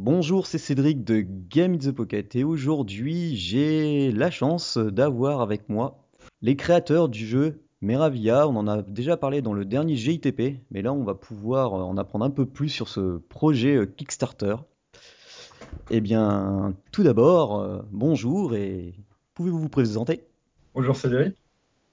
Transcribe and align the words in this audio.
Bonjour, 0.00 0.46
c'est 0.46 0.58
Cédric 0.58 1.02
de 1.02 1.24
Game 1.50 1.74
in 1.74 1.78
the 1.78 1.90
Pocket 1.90 2.36
et 2.36 2.44
aujourd'hui 2.44 3.34
j'ai 3.34 4.12
la 4.12 4.30
chance 4.30 4.78
d'avoir 4.78 5.40
avec 5.40 5.68
moi 5.68 6.04
les 6.40 6.54
créateurs 6.54 7.08
du 7.08 7.26
jeu 7.26 7.64
Meravia. 7.80 8.46
On 8.46 8.54
en 8.54 8.68
a 8.68 8.82
déjà 8.82 9.16
parlé 9.16 9.42
dans 9.42 9.54
le 9.54 9.64
dernier 9.64 9.96
GITP, 9.96 10.60
mais 10.70 10.82
là 10.82 10.92
on 10.92 11.02
va 11.02 11.16
pouvoir 11.16 11.74
en 11.74 11.96
apprendre 11.96 12.24
un 12.24 12.30
peu 12.30 12.46
plus 12.46 12.68
sur 12.68 12.86
ce 12.86 13.18
projet 13.28 13.74
euh, 13.74 13.86
Kickstarter. 13.86 14.54
Eh 15.90 16.00
bien, 16.00 16.76
tout 16.92 17.02
d'abord, 17.02 17.58
euh, 17.58 17.80
bonjour 17.90 18.54
et 18.54 18.94
pouvez-vous 19.34 19.58
vous 19.58 19.68
présenter? 19.68 20.22
Bonjour 20.76 20.94
Cédric. 20.94 21.34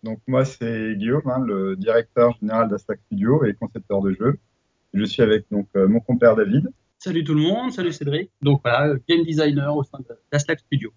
Donc 0.04 0.20
moi 0.28 0.46
c'est 0.46 0.96
Guillaume, 0.96 1.28
hein, 1.28 1.40
le 1.44 1.76
directeur 1.76 2.38
général 2.40 2.70
d'Astack 2.70 3.00
Studio 3.08 3.46
et 3.46 3.56
concepteur 3.56 4.04
de 4.04 4.12
jeux. 4.12 4.38
Je 4.94 5.04
suis 5.06 5.24
avec 5.24 5.48
donc 5.50 5.68
euh, 5.76 5.88
mon 5.88 6.02
compère 6.02 6.36
David. 6.36 6.70
Salut 6.98 7.24
tout 7.24 7.34
le 7.36 7.42
monde, 7.42 7.72
salut 7.72 7.92
Cédric. 7.92 8.32
Donc 8.42 8.62
voilà, 8.64 8.88
euh, 8.88 9.00
game 9.08 9.24
designer 9.24 9.76
au 9.76 9.84
sein 9.84 10.00
de 10.00 10.06
d'Aslack 10.32 10.60
Studio. 10.60 10.92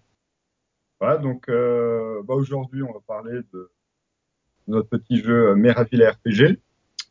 Voilà, 0.99 1.17
donc 1.17 1.47
euh, 1.49 2.21
bah, 2.23 2.33
aujourd'hui 2.33 2.81
on 2.83 2.91
va 2.91 2.99
parler 3.05 3.39
de 3.53 3.71
notre 4.67 4.89
petit 4.89 5.17
jeu 5.21 5.49
euh, 5.49 5.55
Meraville 5.55 6.03
RPG. 6.03 6.59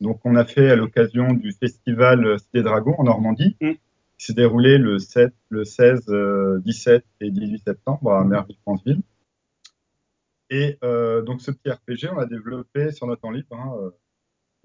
Donc 0.01 0.21
on 0.25 0.35
a 0.37 0.45
fait 0.45 0.71
à 0.71 0.77
l'occasion 0.77 1.33
du 1.33 1.53
festival 1.53 2.39
Cité 2.41 2.63
Dragon 2.63 2.95
en 2.99 3.05
Normandie, 3.05 3.57
Mm. 3.61 3.73
qui 4.19 4.27
s'est 4.27 4.35
déroulé 4.35 4.79
le 4.79 4.99
7, 4.99 5.33
le 5.49 5.65
16, 5.65 6.09
euh, 6.09 6.61
17 6.65 7.05
et 7.21 7.31
18 7.31 7.63
septembre 7.65 8.13
à 8.13 8.25
Merville-Franceville. 8.25 9.01
Et 10.51 10.79
euh, 10.83 11.23
donc 11.23 11.41
ce 11.41 11.51
petit 11.51 11.71
RPG, 11.71 12.11
on 12.11 12.17
l'a 12.17 12.27
développé 12.27 12.91
sur 12.91 13.07
notre 13.07 13.21
temps 13.23 13.31
libre. 13.31 13.55
Hein, 13.57 13.91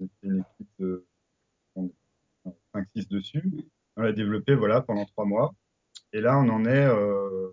C'était 0.00 0.26
une 0.26 0.38
équipe 0.40 0.70
de 0.78 1.06
5-6 2.74 3.08
dessus. 3.08 3.44
On 3.96 4.02
l'a 4.02 4.12
développé 4.12 4.54
voilà, 4.54 4.80
pendant 4.80 5.04
trois 5.04 5.24
mois. 5.24 5.54
Et 6.12 6.20
là, 6.20 6.38
on 6.38 6.48
en 6.48 6.64
est 6.64 6.86
euh, 6.86 7.50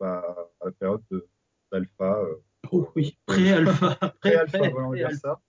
bah, 0.00 0.24
à 0.60 0.66
la 0.66 0.72
période 0.72 1.02
de- 1.10 1.26
d'alpha. 1.70 2.18
euh, 2.20 2.34
Oh 2.70 2.88
oui, 2.96 3.18
pré-alpha. 3.26 3.96
Pré-alpha, 4.20 4.58
pré- 4.58 4.70
voilà, 4.70 4.86
on 4.86 4.90
va 4.90 4.96
dire 4.96 5.08
pré-alpha. 5.08 5.40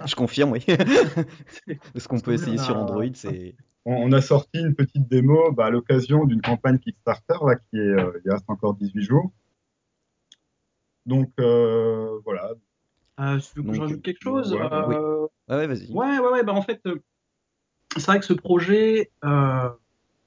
ça. 0.00 0.06
Je 0.06 0.14
confirme, 0.14 0.52
oui. 0.52 0.64
Ce 1.96 2.08
qu'on 2.08 2.20
peut 2.20 2.32
essayer 2.32 2.56
sur 2.58 2.76
Android, 2.76 3.04
c'est... 3.14 3.54
On, 3.84 3.94
on 3.94 4.12
a 4.12 4.20
sorti 4.20 4.60
une 4.60 4.74
petite 4.74 5.08
démo 5.08 5.52
bah, 5.52 5.66
à 5.66 5.70
l'occasion 5.70 6.24
d'une 6.24 6.40
campagne 6.42 6.78
Kickstarter 6.78 7.38
là, 7.46 7.56
qui 7.56 7.76
est, 7.76 7.80
euh, 7.80 8.20
il 8.24 8.30
reste 8.30 8.44
encore 8.48 8.74
18 8.74 9.02
jours. 9.02 9.30
Donc 11.06 11.30
euh, 11.40 12.18
voilà. 12.24 12.52
Euh, 13.20 13.38
si 13.40 13.52
tu 13.54 13.60
veux 13.60 13.68
que 13.70 13.74
je 13.74 13.80
rajoute 13.80 14.02
quelque 14.02 14.22
chose 14.22 14.52
ouais, 14.52 14.60
euh, 14.72 14.86
oui. 14.86 14.94
Ouais, 15.48 15.56
ouais, 15.56 15.66
vas-y. 15.66 15.92
Ouais, 15.92 16.18
ouais, 16.18 16.28
ouais. 16.32 16.42
Bah, 16.44 16.52
en 16.52 16.62
fait, 16.62 16.80
euh, 16.86 17.02
c'est 17.96 18.06
vrai 18.06 18.18
que 18.20 18.26
ce 18.26 18.32
projet, 18.32 19.10
euh, 19.24 19.68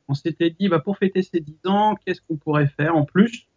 on 0.07 0.13
s'était 0.13 0.49
dit, 0.49 0.67
bah, 0.67 0.79
pour 0.79 0.97
fêter 0.97 1.21
ses 1.21 1.39
10 1.39 1.59
ans, 1.65 1.95
qu'est-ce 2.05 2.21
qu'on 2.21 2.37
pourrait 2.37 2.67
faire 2.67 2.95
en 2.95 3.05
plus? 3.05 3.47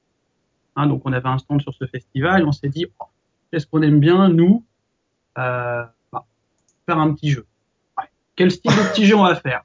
Hein, 0.76 0.86
Donc, 0.86 1.02
on 1.04 1.12
avait 1.12 1.28
un 1.28 1.38
stand 1.38 1.60
sur 1.62 1.74
ce 1.74 1.86
festival. 1.86 2.46
On 2.46 2.52
s'est 2.52 2.68
dit, 2.68 2.86
oh, 3.00 3.06
qu'est-ce 3.50 3.66
qu'on 3.66 3.82
aime 3.82 4.00
bien, 4.00 4.28
nous 4.28 4.64
euh, 5.38 5.84
bah, 6.12 6.26
Faire 6.86 6.98
un 6.98 7.12
petit 7.14 7.30
jeu. 7.30 7.46
Ouais. 7.98 8.04
Quel 8.36 8.50
style 8.50 8.72
de 8.72 8.92
petit 8.92 9.06
jeu 9.06 9.16
on 9.16 9.24
va 9.24 9.34
faire? 9.36 9.64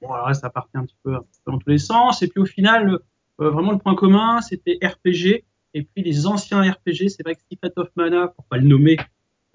Bon, 0.00 0.12
alors 0.12 0.28
là, 0.28 0.34
ça 0.34 0.50
partait 0.50 0.78
un 0.78 0.84
petit 0.84 0.96
peu, 1.02 1.16
dans 1.46 1.58
tous 1.58 1.70
les 1.70 1.78
sens. 1.78 2.22
Et 2.22 2.28
puis, 2.28 2.40
au 2.40 2.46
final, 2.46 2.98
euh, 3.40 3.50
vraiment, 3.50 3.72
le 3.72 3.78
point 3.78 3.94
commun, 3.94 4.40
c'était 4.40 4.78
RPG. 4.82 5.44
Et 5.74 5.82
puis, 5.82 6.02
les 6.02 6.26
anciens 6.26 6.62
RPG, 6.62 7.08
c'est 7.08 7.22
vrai 7.22 7.34
que 7.34 7.42
Secret 7.50 7.72
of 7.76 7.88
Mana, 7.96 8.28
pour 8.28 8.44
pas 8.44 8.56
le 8.56 8.66
nommer, 8.66 8.96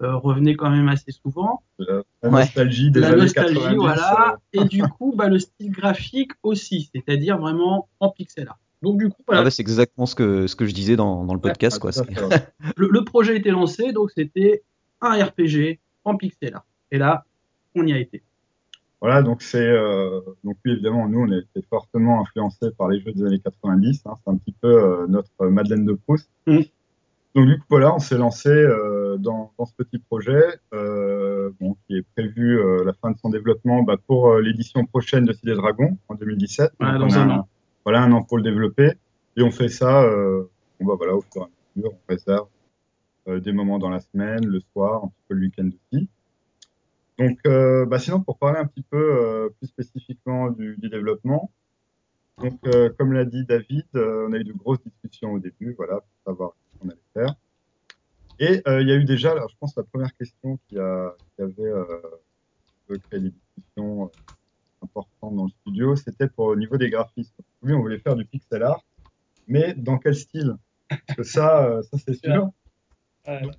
revenait 0.06 0.54
quand 0.54 0.70
même 0.70 0.88
assez 0.88 1.12
souvent 1.12 1.62
La, 1.78 2.02
la 2.22 2.28
Ouais. 2.30 2.40
nostalgie 2.40 2.90
des 2.90 3.00
la 3.00 3.08
années 3.08 3.22
nostalgie, 3.22 3.54
90. 3.54 3.76
voilà. 3.76 4.36
euh, 4.56 4.60
Et 4.60 4.64
du 4.64 4.82
coup, 4.82 5.14
bah, 5.16 5.28
le 5.28 5.38
style 5.38 5.70
graphique 5.70 6.32
aussi, 6.42 6.90
c'est-à-dire 6.94 7.38
vraiment 7.38 7.88
en 8.00 8.10
pixel 8.10 8.48
art. 8.48 8.58
Donc 8.82 8.98
du 8.98 9.08
coup, 9.10 9.16
Ah 9.20 9.24
voilà, 9.28 9.42
bah, 9.44 9.50
c'est 9.50 9.62
exactement 9.62 10.06
ce 10.06 10.14
que, 10.14 10.46
ce 10.46 10.56
que 10.56 10.66
je 10.66 10.74
disais 10.74 10.96
dans, 10.96 11.24
dans 11.24 11.34
le 11.34 11.40
podcast. 11.40 11.76
ah, 11.80 11.80
quoi. 11.80 11.90
le, 12.76 12.88
le 12.88 13.04
projet 13.04 13.36
était 13.36 13.50
lancé, 13.50 13.92
donc 13.92 14.10
c'était 14.16 14.62
un 15.00 15.12
RPG 15.24 15.78
en 16.04 16.16
pixel 16.16 16.54
art. 16.54 16.66
Et 16.90 16.98
là, 16.98 17.24
on 17.74 17.86
y 17.86 17.92
a 17.92 17.98
été. 17.98 18.22
Voilà, 19.00 19.22
donc 19.22 19.42
c'est 19.42 19.58
euh, 19.66 20.20
donc 20.44 20.56
oui 20.64 20.72
évidemment 20.72 21.08
nous 21.08 21.18
on 21.26 21.32
a 21.32 21.36
été 21.38 21.60
fortement 21.68 22.20
influencés 22.22 22.70
par 22.78 22.86
les 22.88 23.00
jeux 23.00 23.10
des 23.12 23.24
années 23.24 23.40
90. 23.40 24.02
Hein, 24.06 24.12
c'est 24.24 24.30
un 24.30 24.36
petit 24.36 24.54
peu 24.60 24.68
euh, 24.68 25.06
notre 25.08 25.46
Madeleine 25.48 25.84
de 25.84 25.92
Proust. 25.94 26.28
Mhm. 26.46 26.62
Donc 27.34 27.46
du 27.46 27.58
coup 27.58 27.64
voilà, 27.70 27.92
on 27.94 27.98
s'est 27.98 28.18
lancé 28.18 28.48
euh, 28.50 28.91
dans, 29.18 29.52
dans 29.58 29.66
ce 29.66 29.74
petit 29.74 29.98
projet 29.98 30.42
euh, 30.74 31.50
bon, 31.60 31.76
qui 31.86 31.96
est 31.96 32.06
prévu 32.14 32.58
euh, 32.58 32.84
la 32.84 32.92
fin 32.92 33.10
de 33.10 33.18
son 33.18 33.30
développement 33.30 33.82
bah, 33.82 33.96
pour 34.06 34.28
euh, 34.28 34.40
l'édition 34.40 34.84
prochaine 34.84 35.24
de 35.24 35.32
Cité 35.32 35.54
Dragon 35.54 35.96
en 36.08 36.14
2017. 36.14 36.72
Voilà, 36.78 36.98
Donc, 36.98 37.10
dans 37.10 37.16
on 37.16 37.20
a 37.20 37.22
un 37.22 37.38
an. 37.38 37.48
Voilà 37.84 38.02
un 38.02 38.12
an 38.12 38.22
pour 38.22 38.36
le 38.36 38.42
développer 38.42 38.92
et 39.36 39.42
on 39.42 39.50
fait 39.50 39.68
ça 39.68 40.02
euh, 40.02 40.44
bon, 40.80 40.86
bah, 40.86 40.94
voilà 40.96 41.14
au 41.14 41.22
fur 41.22 41.42
et 41.42 41.44
à 41.44 41.48
mesure, 41.76 41.92
on 41.92 42.12
réserve 42.12 42.46
euh, 43.28 43.40
des 43.40 43.52
moments 43.52 43.78
dans 43.78 43.90
la 43.90 44.00
semaine, 44.00 44.46
le 44.46 44.60
soir, 44.72 45.04
un 45.04 45.08
petit 45.08 45.22
peu 45.28 45.34
le 45.34 45.40
week-end 45.42 45.68
aussi. 45.68 46.08
Donc, 47.18 47.38
euh, 47.46 47.86
bah 47.86 47.98
sinon, 47.98 48.20
pour 48.20 48.38
parler 48.38 48.58
un 48.58 48.66
petit 48.66 48.82
peu 48.82 48.96
euh, 48.96 49.48
plus 49.58 49.68
spécifiquement 49.68 50.50
du, 50.50 50.76
du 50.78 50.88
développement, 50.88 51.50
donc, 52.38 52.58
euh, 52.66 52.90
comme 52.98 53.12
l'a 53.12 53.24
dit 53.24 53.44
David, 53.44 53.84
euh, 53.94 54.26
on 54.28 54.32
a 54.32 54.38
eu 54.38 54.44
de 54.44 54.52
grosses 54.52 54.82
discussions 54.82 55.32
au 55.32 55.38
début, 55.38 55.74
voilà, 55.76 56.00
pour 56.00 56.32
savoir 56.32 56.52
ce 56.72 56.78
qu'on 56.78 56.88
allait 56.88 56.98
faire. 57.14 57.34
Et 58.42 58.60
euh, 58.66 58.82
il 58.82 58.88
y 58.88 58.92
a 58.92 58.96
eu 58.96 59.04
déjà, 59.04 59.30
alors, 59.30 59.48
je 59.48 59.54
pense, 59.60 59.76
la 59.76 59.84
première 59.84 60.12
question 60.16 60.58
qui, 60.66 60.76
a, 60.76 61.14
qui 61.36 61.42
avait 61.42 61.62
euh, 61.62 61.84
un 61.84 62.86
peu 62.88 62.98
créé 62.98 63.20
des 63.20 63.30
discussions 63.30 64.06
euh, 64.06 64.08
importantes 64.82 65.36
dans 65.36 65.44
le 65.44 65.50
studio, 65.60 65.94
c'était 65.94 66.26
pour 66.26 66.46
au 66.46 66.56
niveau 66.56 66.76
des 66.76 66.90
graphismes. 66.90 67.32
Oui, 67.62 67.72
on 67.72 67.80
voulait 67.80 68.00
faire 68.00 68.16
du 68.16 68.24
pixel 68.24 68.64
art, 68.64 68.82
mais 69.46 69.74
dans 69.74 69.96
quel 69.96 70.16
style? 70.16 70.56
Parce 70.88 71.16
que 71.18 71.22
ça, 71.22 71.66
euh, 71.66 71.82
ça 71.82 71.98
c'est 72.04 72.14
sûr. 72.14 72.48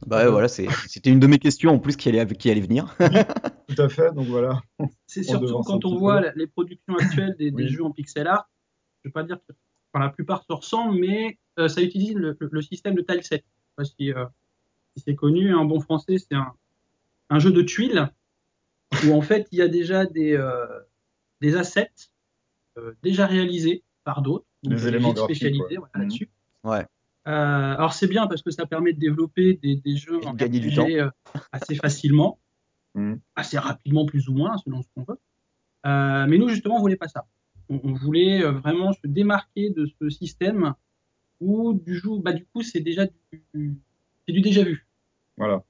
Bah 0.06 0.26
ouais, 0.26 0.30
voilà, 0.30 0.50
c'était 0.50 1.10
une 1.10 1.22
de 1.22 1.28
mes 1.28 1.40
questions 1.40 1.72
en 1.72 1.80
plus 1.80 1.96
qui 1.96 2.10
allait, 2.10 2.28
qui 2.28 2.52
allait 2.52 2.60
venir. 2.60 2.94
Tout 3.70 3.82
à 3.82 3.88
fait, 3.88 4.14
donc 4.14 4.28
voilà. 4.28 4.62
C'est 5.08 5.24
surtout 5.24 5.62
quand 5.64 5.86
on 5.86 5.96
voit 5.96 6.20
les 6.36 6.48
productions 6.48 6.96
actuelles 6.98 7.38
des, 7.40 7.52
des 7.52 7.64
Oui. 7.64 7.70
jeux 7.70 7.86
en 7.86 7.92
pixel 7.92 8.28
art, 8.28 8.50
je 9.02 9.08
vais 9.08 9.14
pas 9.14 9.24
dire 9.24 9.38
que 9.48 9.54
enfin, 9.94 10.04
la 10.04 10.12
plupart 10.12 10.44
se 10.44 10.52
ressemblent, 10.52 11.00
mais 11.00 11.40
euh, 11.60 11.70
ça 11.70 11.82
utilise 11.82 12.16
le, 12.16 12.36
le- 12.38 12.50
le 12.52 12.62
système 12.62 12.96
de 12.96 13.02
tileset. 13.02 13.38
Je 13.38 13.40
sais 13.40 13.74
pas 13.78 13.86
si, 13.86 14.12
euh, 14.12 14.26
si 14.96 15.04
c'est 15.06 15.16
connu, 15.16 15.54
en 15.54 15.66
bon 15.66 15.80
français, 15.80 16.18
c'est 16.18 16.36
un, 16.36 16.54
un 17.30 17.40
jeu 17.40 17.52
de 17.52 17.62
tuiles 17.62 18.10
où 19.06 19.14
en 19.14 19.22
fait 19.22 19.48
il 19.52 19.58
y 19.58 19.62
a 19.62 19.68
déjà 19.68 20.06
des, 20.06 20.34
euh, 20.34 20.66
des 21.42 21.56
assets 21.56 21.90
euh, 22.78 22.94
déjà 23.02 23.26
réalisés 23.26 23.84
par 24.04 24.22
d'autres, 24.22 24.46
Des 24.64 24.88
éléments 24.88 25.16
spécialisés 25.16 25.78
voilà, 25.78 25.92
là-dessus. 25.96 26.30
Ouais. 26.64 26.86
Euh, 27.28 27.76
alors 27.76 27.94
c'est 27.94 28.08
bien 28.08 28.28
parce 28.28 28.42
que 28.42 28.52
ça 28.52 28.66
permet 28.66 28.94
de 28.94 29.00
développer 29.00 29.54
des, 29.56 29.78
des 29.78 29.96
jeux 29.96 30.24
en 30.26 30.34
de 30.34 30.38
gagner 30.38 30.60
du 30.60 30.78
euh, 30.80 31.10
assez 31.52 31.76
facilement, 31.76 32.40
Mhm. 32.96 33.20
assez 33.36 33.58
rapidement 33.58 34.06
plus 34.06 34.28
ou 34.30 34.34
moins 34.34 34.56
selon 34.60 34.84
ce 34.84 34.88
qu'on 34.94 35.04
veut. 35.04 35.18
Mais 36.28 36.38
nous 36.38 36.50
justement 36.50 36.76
on 36.78 36.80
voulait 36.80 36.96
pas 36.96 37.08
ça. 37.08 37.26
On, 37.70 37.80
on 37.84 37.94
voulait 37.94 38.44
vraiment 38.44 38.94
se 38.94 39.08
démarquer 39.08 39.72
de 39.72 39.88
ce 40.00 40.10
système 40.10 40.76
où 41.40 41.74
du 41.74 41.96
jour, 41.96 42.22
bah 42.22 42.34
du 42.34 42.46
coup 42.46 42.62
c'est 42.62 42.82
déjà 42.82 43.08
du, 43.56 43.74
c'est 44.28 44.34
du 44.34 44.42
déjà 44.42 44.64
vu. 44.64 44.88
Voilà. 45.38 45.64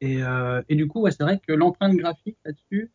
Et, 0.00 0.22
euh, 0.22 0.62
et 0.68 0.74
du 0.76 0.86
coup 0.88 1.00
ouais, 1.02 1.10
c'est 1.10 1.22
vrai 1.22 1.40
que 1.46 1.52
l'empreinte 1.52 1.94
graphique 1.96 2.38
là-dessus, 2.44 2.92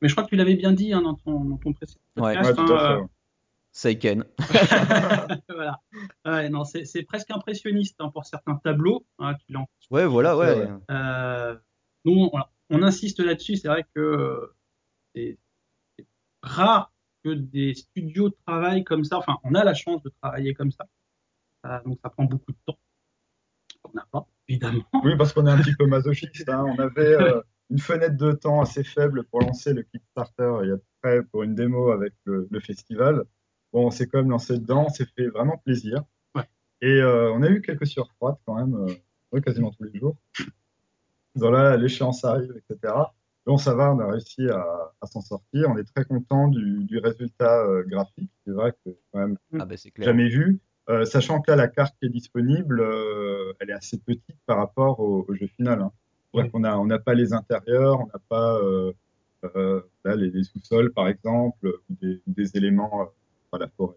mais 0.00 0.08
je 0.08 0.14
crois 0.14 0.24
que 0.24 0.30
tu 0.30 0.36
l'avais 0.36 0.54
bien 0.56 0.72
dit 0.72 0.92
hein, 0.92 1.02
dans, 1.02 1.14
ton, 1.14 1.44
dans 1.44 1.56
ton 1.56 1.72
précédent 1.72 2.00
Ouais. 2.16 2.34
podcast. 2.34 2.58
Ouais, 2.58 2.66
tout 2.66 2.72
à 2.72 2.76
hein, 2.76 2.78
fait. 2.78 2.92
euh, 2.94 3.00
ouais. 3.00 3.06
Seiken. 3.74 4.24
voilà. 5.48 5.80
Ouais, 6.26 6.50
non, 6.50 6.64
c'est 6.64 6.84
c'est 6.84 7.02
presque 7.04 7.30
impressionniste 7.30 7.96
hein, 8.00 8.10
pour 8.10 8.26
certains 8.26 8.56
tableaux 8.56 9.06
hein, 9.18 9.34
Ouais, 9.90 10.04
voilà, 10.04 10.36
ouais. 10.36 10.68
Euh, 10.90 11.56
nous, 12.04 12.30
on, 12.70 12.82
insiste 12.82 13.20
là-dessus. 13.20 13.56
C'est 13.56 13.68
vrai 13.68 13.84
que 13.94 14.00
euh, 14.00 14.54
c'est 15.14 15.38
c'est 15.96 16.06
rare 16.42 16.92
que 17.24 17.30
des 17.30 17.74
studios 17.74 18.30
travaillent 18.46 18.84
comme 18.84 19.04
ça. 19.04 19.16
Enfin, 19.16 19.38
on 19.42 19.54
a 19.54 19.64
la 19.64 19.72
chance 19.74 20.02
de 20.02 20.10
travailler 20.20 20.52
comme 20.52 20.70
ça. 20.70 20.86
Euh, 21.64 21.78
donc, 21.86 21.98
ça 22.02 22.10
prend 22.10 22.24
beaucoup 22.24 22.52
de 22.52 22.58
temps. 22.66 22.78
On 23.84 23.90
n'a 23.94 24.06
pas, 24.10 24.26
évidemment. 24.48 24.84
Oui, 25.04 25.16
parce 25.16 25.32
qu'on 25.32 25.46
est 25.46 25.50
un 25.50 25.58
petit 25.58 25.74
peu 25.74 25.86
masochiste. 25.86 26.48
hein. 26.48 26.64
On 26.66 26.78
avait 26.78 27.14
euh, 27.14 27.40
une 27.70 27.78
fenêtre 27.78 28.16
de 28.16 28.32
temps 28.32 28.60
assez 28.60 28.84
faible 28.84 29.24
pour 29.24 29.40
lancer 29.40 29.72
le 29.72 29.82
Kickstarter 29.82 30.52
il 30.62 30.68
y 30.68 30.72
a 30.72 30.76
près 31.02 31.22
pour 31.24 31.42
une 31.42 31.54
démo 31.54 31.90
avec 31.90 32.12
le, 32.24 32.46
le 32.50 32.60
festival. 32.60 33.24
Bon, 33.72 33.86
on 33.86 33.90
s'est 33.90 34.06
quand 34.06 34.18
même 34.18 34.30
lancé 34.30 34.58
dedans, 34.58 34.84
on 34.86 34.90
s'est 34.90 35.06
fait 35.16 35.28
vraiment 35.28 35.56
plaisir. 35.58 36.04
Ouais. 36.34 36.42
Et 36.80 37.00
euh, 37.00 37.32
on 37.32 37.42
a 37.42 37.48
eu 37.48 37.60
quelques 37.62 37.86
surfroides 37.86 38.36
quand 38.46 38.54
même, 38.54 38.74
euh, 39.32 39.40
quasiment 39.40 39.70
tous 39.72 39.84
les 39.84 39.98
jours. 39.98 40.16
Dans 41.34 41.50
là, 41.50 41.76
l'échéance 41.76 42.24
arrive, 42.24 42.54
etc. 42.56 42.92
Bon, 43.46 43.56
ça 43.56 43.74
va, 43.74 43.92
on 43.92 43.98
a 43.98 44.06
réussi 44.12 44.48
à, 44.48 44.92
à 45.00 45.06
s'en 45.06 45.20
sortir. 45.22 45.68
On 45.70 45.76
est 45.78 45.84
très 45.94 46.04
content 46.04 46.48
du, 46.48 46.84
du 46.84 46.98
résultat 46.98 47.62
euh, 47.64 47.82
graphique. 47.84 48.30
C'est 48.46 48.52
vrai 48.52 48.72
que 48.84 48.90
quand 49.10 49.18
même 49.20 49.36
Ah 49.58 49.64
bah 49.64 49.74
clair. 49.76 50.04
jamais 50.04 50.28
vu. 50.28 50.60
Euh, 50.88 51.04
sachant 51.04 51.40
que 51.40 51.50
là, 51.50 51.56
la 51.56 51.68
carte 51.68 51.94
qui 51.98 52.06
est 52.06 52.10
disponible, 52.10 52.80
euh, 52.80 53.52
elle 53.60 53.70
est 53.70 53.74
assez 53.74 53.98
petite 53.98 54.36
par 54.46 54.58
rapport 54.58 55.00
au, 55.00 55.24
au 55.28 55.34
jeu 55.34 55.46
final. 55.46 55.80
Hein. 55.80 55.92
Oui. 56.34 56.44
a, 56.64 56.78
on 56.78 56.86
n'a 56.86 56.98
pas 56.98 57.14
les 57.14 57.32
intérieurs, 57.32 58.00
on 58.00 58.06
n'a 58.06 58.20
pas 58.28 58.58
euh, 58.58 58.92
là, 60.04 60.16
les, 60.16 60.30
les 60.30 60.44
sous-sols, 60.44 60.92
par 60.92 61.08
exemple, 61.08 61.68
ou 61.68 61.94
des, 62.00 62.20
des 62.26 62.56
éléments, 62.56 63.10
enfin, 63.50 63.62
la 63.62 63.68
forêt, 63.68 63.96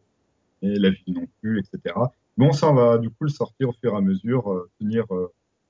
la 0.61 0.89
ville 0.89 1.15
non 1.15 1.27
plus, 1.41 1.59
etc. 1.59 1.95
Bon, 2.37 2.51
ça, 2.51 2.69
on 2.69 2.73
va 2.73 2.97
du 2.97 3.09
coup 3.09 3.23
le 3.23 3.29
sortir 3.29 3.69
au 3.69 3.73
fur 3.73 3.93
et 3.93 3.97
à 3.97 4.01
mesure, 4.01 4.67
tenir 4.79 5.05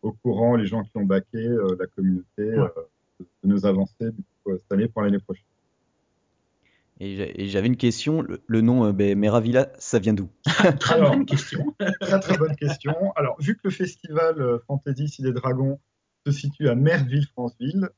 au 0.02 0.12
courant 0.12 0.56
les 0.56 0.66
gens 0.66 0.84
qui 0.84 0.98
ont 0.98 1.06
baqué, 1.06 1.48
la 1.80 1.86
communauté, 1.88 2.26
de, 2.38 3.26
nos 3.44 3.66
avancées 3.66 4.12
du 4.12 4.24
coup, 4.44 4.58
cette 4.58 4.72
année 4.72 4.88
pour 4.88 5.04
l'année 5.04 5.20
prochaine. 5.20 5.46
Et 7.00 7.48
j'avais 7.48 7.68
une 7.68 7.76
question, 7.76 8.22
le, 8.22 8.62
nom 8.62 8.92
ben, 8.92 9.18
Meravilla, 9.18 9.68
ça 9.80 10.00
vient 10.00 10.14
d'où? 10.14 10.30
Très 10.80 11.00
bonne 11.02 11.26
question. 11.26 11.76
très 12.00 12.20
très 12.20 12.38
bonne 12.38 12.56
question. 12.56 13.12
Alors, 13.16 13.36
vu 13.42 13.56
que 13.56 13.62
le 13.66 13.72
festival 13.72 14.60
Fantasy 14.68 15.04
Ici 15.04 15.22
des 15.22 15.34
Dragons 15.34 15.80
se 16.26 16.32
situe 16.32 16.70
à 16.70 16.76
Merville-Franceville, 16.76 17.90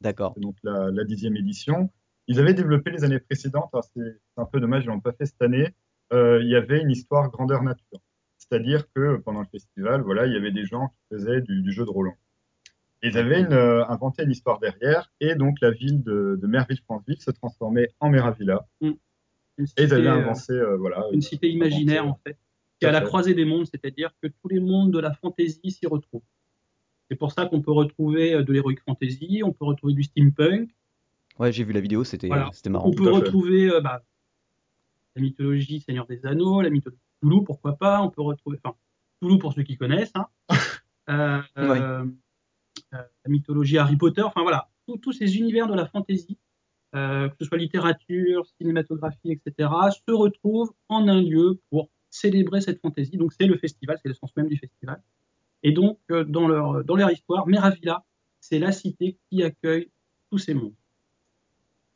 D'accord. 0.00 0.34
donc 0.36 0.56
la, 0.62 0.90
la, 0.90 1.04
dixième 1.04 1.36
édition, 1.36 1.90
ils 2.26 2.38
avaient 2.38 2.54
développé 2.54 2.90
les 2.90 3.04
années 3.04 3.18
précédentes, 3.18 3.74
c'est 3.96 4.20
un 4.36 4.44
peu 4.44 4.60
dommage, 4.60 4.84
ils 4.84 4.88
l'ont 4.88 5.00
pas 5.00 5.12
fait 5.12 5.24
cette 5.24 5.40
année, 5.40 5.74
euh, 6.12 6.40
il 6.42 6.48
y 6.48 6.56
avait 6.56 6.80
une 6.80 6.90
histoire 6.90 7.30
grandeur 7.30 7.62
nature. 7.62 8.00
C'est-à-dire 8.36 8.84
que 8.94 9.16
pendant 9.16 9.40
le 9.40 9.46
festival, 9.46 10.02
voilà, 10.02 10.26
il 10.26 10.32
y 10.32 10.36
avait 10.36 10.52
des 10.52 10.64
gens 10.64 10.88
qui 10.88 11.16
faisaient 11.16 11.40
du, 11.40 11.72
jeu 11.72 11.84
de 11.84 11.90
Roland. 11.90 12.16
Ils 13.02 13.16
avaient 13.16 13.40
une, 13.40 13.52
euh, 13.52 13.86
inventé 13.86 14.24
une 14.24 14.30
histoire 14.30 14.58
derrière, 14.58 15.10
et 15.20 15.34
donc 15.34 15.56
la 15.60 15.70
ville 15.70 16.02
de, 16.02 16.38
de 16.40 16.46
Merville-Franceville 16.46 17.20
se 17.20 17.30
transformait 17.30 17.88
en 18.00 18.10
Meravilla. 18.10 18.66
Mm. 18.80 18.90
et 19.58 19.64
ils 19.78 19.94
avaient 19.94 20.08
inventé, 20.08 20.52
euh, 20.52 20.76
voilà, 20.76 21.04
une 21.12 21.22
cité 21.22 21.48
imaginaire 21.48 22.06
en 22.06 22.18
fait, 22.26 22.36
qui 22.78 22.86
est 22.86 22.88
à 22.88 22.92
la 22.92 23.00
croisée 23.00 23.34
des 23.34 23.44
mondes, 23.44 23.66
c'est-à-dire 23.66 24.10
que 24.20 24.28
tous 24.28 24.48
les 24.48 24.60
mondes 24.60 24.92
de 24.92 24.98
la 24.98 25.12
fantasy 25.14 25.70
s'y 25.70 25.86
retrouvent. 25.86 26.22
C'est 27.08 27.16
pour 27.16 27.32
ça 27.32 27.46
qu'on 27.46 27.62
peut 27.62 27.72
retrouver 27.72 28.42
de 28.42 28.52
l'heroic 28.52 28.76
fantasy, 28.84 29.42
on 29.44 29.52
peut 29.52 29.64
retrouver 29.64 29.94
du 29.94 30.02
steampunk. 30.02 30.70
Ouais, 31.38 31.52
j'ai 31.52 31.64
vu 31.64 31.72
la 31.72 31.80
vidéo, 31.80 32.04
c'était 32.04 32.28
marrant. 32.28 32.50
On 32.88 32.92
peut 32.92 33.10
retrouver 33.10 33.70
bah, 33.82 34.02
la 35.14 35.22
mythologie 35.22 35.80
Seigneur 35.80 36.06
des 36.06 36.26
Anneaux, 36.26 36.60
la 36.62 36.70
mythologie 36.70 37.00
Toulouse, 37.20 37.44
pourquoi 37.44 37.76
pas. 37.76 38.00
On 38.02 38.10
peut 38.10 38.22
retrouver, 38.22 38.58
enfin, 38.62 38.76
Toulouse 39.20 39.38
pour 39.38 39.52
ceux 39.52 39.62
qui 39.62 39.76
connaissent. 39.76 40.12
Hein. 40.14 40.26
Euh, 41.10 41.40
euh, 41.56 42.04
la 42.92 43.06
mythologie 43.26 43.78
Harry 43.78 43.96
Potter. 43.96 44.22
Enfin 44.22 44.42
voilà, 44.42 44.68
tous 45.02 45.12
ces 45.12 45.36
univers 45.38 45.66
de 45.66 45.74
la 45.74 45.86
fantasy, 45.86 46.38
euh, 46.94 47.28
que 47.28 47.34
ce 47.40 47.44
soit 47.44 47.58
littérature, 47.58 48.46
cinématographie, 48.58 49.32
etc., 49.32 49.70
se 50.06 50.12
retrouvent 50.12 50.72
en 50.88 51.08
un 51.08 51.20
lieu 51.20 51.60
pour 51.70 51.90
célébrer 52.10 52.60
cette 52.60 52.80
fantasy. 52.80 53.16
Donc 53.16 53.32
c'est 53.38 53.46
le 53.46 53.58
festival, 53.58 53.98
c'est 54.02 54.08
le 54.08 54.14
sens 54.14 54.34
même 54.36 54.48
du 54.48 54.56
festival. 54.56 55.02
Et 55.62 55.72
donc 55.72 55.98
dans 56.08 56.48
leur 56.48 56.84
dans 56.84 56.96
leur 56.96 57.10
histoire, 57.10 57.46
Meravilla, 57.46 58.04
c'est 58.40 58.58
la 58.58 58.72
cité 58.72 59.18
qui 59.28 59.42
accueille 59.42 59.90
tous 60.30 60.38
ces 60.38 60.54
mondes. 60.54 60.74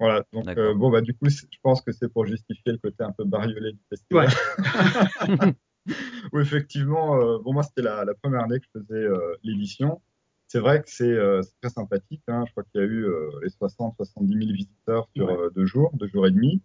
Voilà, 0.02 0.24
donc 0.32 0.48
euh, 0.48 0.74
bon, 0.74 0.90
bah, 0.90 1.00
du 1.00 1.14
coup, 1.14 1.28
je 1.28 1.44
pense 1.62 1.80
que 1.80 1.92
c'est 1.92 2.08
pour 2.08 2.26
justifier 2.26 2.72
le 2.72 2.78
côté 2.78 3.04
un 3.04 3.12
peu 3.12 3.22
bariolé 3.22 3.70
du 3.70 3.78
festival. 3.88 4.28
Ouais. 5.38 5.54
Où 6.32 6.40
effectivement, 6.40 7.20
euh, 7.20 7.38
bon, 7.38 7.52
moi, 7.52 7.62
c'était 7.62 7.82
la, 7.82 8.04
la, 8.04 8.12
première 8.14 8.42
année 8.42 8.58
que 8.58 8.66
je 8.74 8.80
faisais 8.80 8.94
euh, 8.94 9.36
l'édition. 9.44 10.00
C'est 10.52 10.60
vrai 10.60 10.82
que 10.82 10.90
c'est 10.90 11.16
très 11.62 11.70
sympathique. 11.70 12.20
Hein. 12.28 12.44
Je 12.46 12.50
crois 12.50 12.62
qu'il 12.64 12.82
y 12.82 12.84
a 12.84 12.86
eu 12.86 13.06
les 13.42 13.48
60-70 13.48 14.28
000 14.28 14.52
visiteurs 14.52 15.08
sur 15.16 15.50
deux 15.52 15.64
jours, 15.64 15.90
deux 15.94 16.08
jours 16.08 16.26
et 16.26 16.30
demi, 16.30 16.60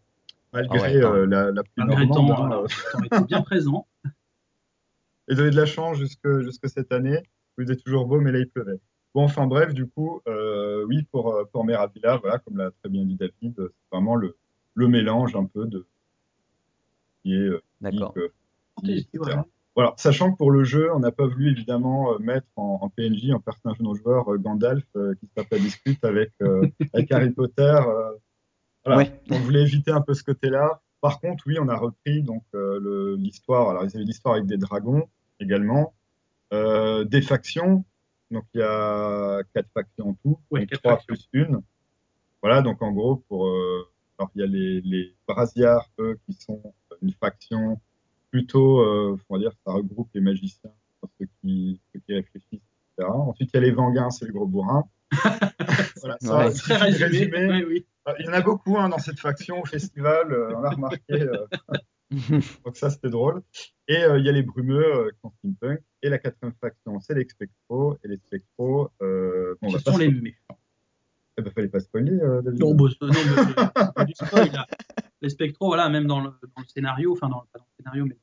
malgré 0.51 1.01
ah 1.01 1.25
la, 1.25 1.51
la 1.53 1.63
pluie 1.63 1.85
normande. 1.85 2.67
Hein, 3.11 3.21
bien 3.21 3.41
présent. 3.43 3.87
Et 5.29 5.35
vous 5.35 5.39
avez 5.39 5.51
de 5.51 5.55
la 5.55 5.65
chance 5.65 5.97
jusque, 5.99 6.41
jusque 6.41 6.67
cette 6.67 6.91
année. 6.91 7.23
Vous 7.57 7.71
êtes 7.71 7.81
toujours 7.81 8.07
beau, 8.07 8.19
mais 8.19 8.33
là, 8.33 8.39
il 8.39 8.49
pleuvait. 8.49 8.81
Bon, 9.15 9.23
enfin 9.23 9.47
bref, 9.47 9.73
du 9.73 9.87
coup, 9.87 10.21
euh, 10.27 10.83
oui, 10.89 11.03
pour, 11.09 11.33
euh, 11.33 11.45
pour 11.45 11.63
Meravilla, 11.63 12.17
voilà, 12.17 12.39
comme 12.39 12.57
l'a 12.57 12.71
très 12.71 12.89
bien 12.89 13.05
dit 13.05 13.15
David, 13.15 13.55
c'est 13.57 13.63
vraiment 13.89 14.15
le, 14.15 14.35
le 14.73 14.89
mélange 14.89 15.33
un 15.33 15.45
peu 15.45 15.65
de 15.65 15.87
qui 17.23 17.33
est 17.33 17.37
euh, 17.37 17.63
D'accord. 17.79 18.13
Voilà, 19.77 19.93
sachant 19.95 20.31
que 20.33 20.37
pour 20.37 20.51
le 20.51 20.65
jeu, 20.65 20.91
on 20.93 20.99
n'a 20.99 21.11
pas 21.11 21.25
voulu 21.27 21.51
évidemment 21.51 22.17
mettre 22.19 22.47
en, 22.57 22.89
PNJ, 22.89 23.31
en 23.31 23.39
personnage 23.39 23.79
non 23.79 23.93
joueur, 23.93 24.25
Gandalf 24.39 24.83
qui 25.19 25.27
se 25.27 25.33
tape 25.35 25.53
à 25.53 25.59
discute 25.59 26.03
avec, 26.03 26.31
avec 26.93 27.11
Harry 27.11 27.29
Potter. 27.29 27.79
voilà. 28.83 29.09
On 29.29 29.37
voulait 29.37 29.61
éviter 29.61 29.91
un 29.91 30.01
peu 30.01 30.15
ce 30.15 30.23
côté-là. 30.23 30.81
Par 30.99 31.19
contre, 31.19 31.43
oui, 31.45 31.57
on 31.61 31.69
a 31.69 31.75
repris 31.77 32.23
donc 32.23 32.43
l'histoire. 33.19 33.69
Alors, 33.69 33.85
ils 33.85 33.95
avaient 33.95 34.03
l'histoire 34.03 34.33
avec 34.33 34.47
des 34.47 34.57
dragons 34.57 35.07
également, 35.39 35.93
des 36.51 37.21
factions 37.21 37.85
donc 38.31 38.45
il 38.53 38.59
y 38.59 38.63
a 38.63 39.41
quatre 39.53 39.69
factions 39.73 40.09
en 40.09 40.13
tout, 40.15 40.39
trois 40.73 40.99
plus 41.07 41.29
une. 41.33 41.61
Voilà, 42.41 42.61
donc 42.61 42.81
en 42.81 42.91
gros, 42.91 43.17
pour 43.27 43.47
euh, 43.47 43.89
alors 44.17 44.29
il 44.35 44.41
y 44.41 44.43
a 44.43 44.47
les, 44.47 44.81
les 44.81 45.15
Brasiards, 45.27 45.89
eux, 45.99 46.19
qui 46.25 46.33
sont 46.33 46.61
une 47.01 47.13
faction 47.13 47.79
plutôt, 48.37 48.81
euh, 48.81 49.17
on 49.29 49.35
va 49.35 49.39
dire, 49.39 49.51
ça 49.65 49.73
regroupe 49.73 50.09
les 50.13 50.21
magiciens, 50.21 50.69
ceux 51.19 51.25
qui, 51.41 51.81
ceux 51.91 51.99
qui 52.01 52.13
réfléchissent, 52.13 52.61
etc. 52.99 53.09
Ensuite, 53.09 53.49
il 53.51 53.55
y 53.55 53.57
a 53.57 53.61
les 53.61 53.71
Vanguins, 53.71 54.11
c'est 54.11 54.25
le 54.25 54.33
gros 54.33 54.45
bourrin. 54.45 54.83
voilà, 56.01 56.17
ça, 56.21 56.51
très 56.51 56.77
résumé. 56.77 57.65
oui. 57.65 57.85
Euh, 58.07 58.13
il 58.19 58.27
y 58.27 58.29
en 58.29 58.33
a 58.33 58.41
beaucoup 58.41 58.77
hein, 58.77 58.89
dans 58.89 58.99
cette 58.99 59.19
faction 59.19 59.59
au 59.59 59.65
festival, 59.65 60.31
euh, 60.31 60.53
on 60.55 60.61
l'a 60.61 60.69
remarqué. 60.69 61.13
Euh. 61.13 61.47
Donc 62.63 62.77
ça, 62.77 62.91
c'était 62.91 63.09
drôle. 63.09 63.41
Et 63.87 63.95
il 63.95 64.23
y 64.23 64.29
a 64.29 64.31
les 64.31 64.43
brumeux 64.43 65.09
qui 65.13 65.19
sont 65.21 65.31
steampunk. 65.39 65.79
Et 66.03 66.09
la 66.09 66.19
quatrième 66.19 66.53
faction, 66.61 66.99
c'est 66.99 67.15
les 67.15 67.27
spectros. 67.27 67.97
Et 68.03 68.07
les 68.07 68.17
spectros, 68.17 68.91
bon, 68.99 69.69
Ce 69.71 69.79
sont 69.79 69.97
les 69.97 70.11
méchants. 70.11 70.59
Eh 71.39 71.41
ben, 71.41 71.51
fallait 71.51 71.69
pas 71.69 71.79
spoiler, 71.79 72.17
David. 72.43 72.59
Non, 72.59 72.75
bah, 72.75 72.85
non 73.01 73.91
mais 73.97 74.05
du 74.05 74.13
spoil. 74.13 74.51
Les 75.21 75.29
spectros, 75.29 75.67
voilà, 75.67 75.89
même 75.89 76.05
dans 76.05 76.19
le, 76.19 76.29
dans 76.29 76.61
le 76.61 76.67
scénario, 76.67 77.13
enfin, 77.13 77.29
dans, 77.29 77.39
pas 77.51 77.57
dans 77.59 77.65
le 77.65 77.83
scénario, 77.83 78.05
mais. 78.05 78.17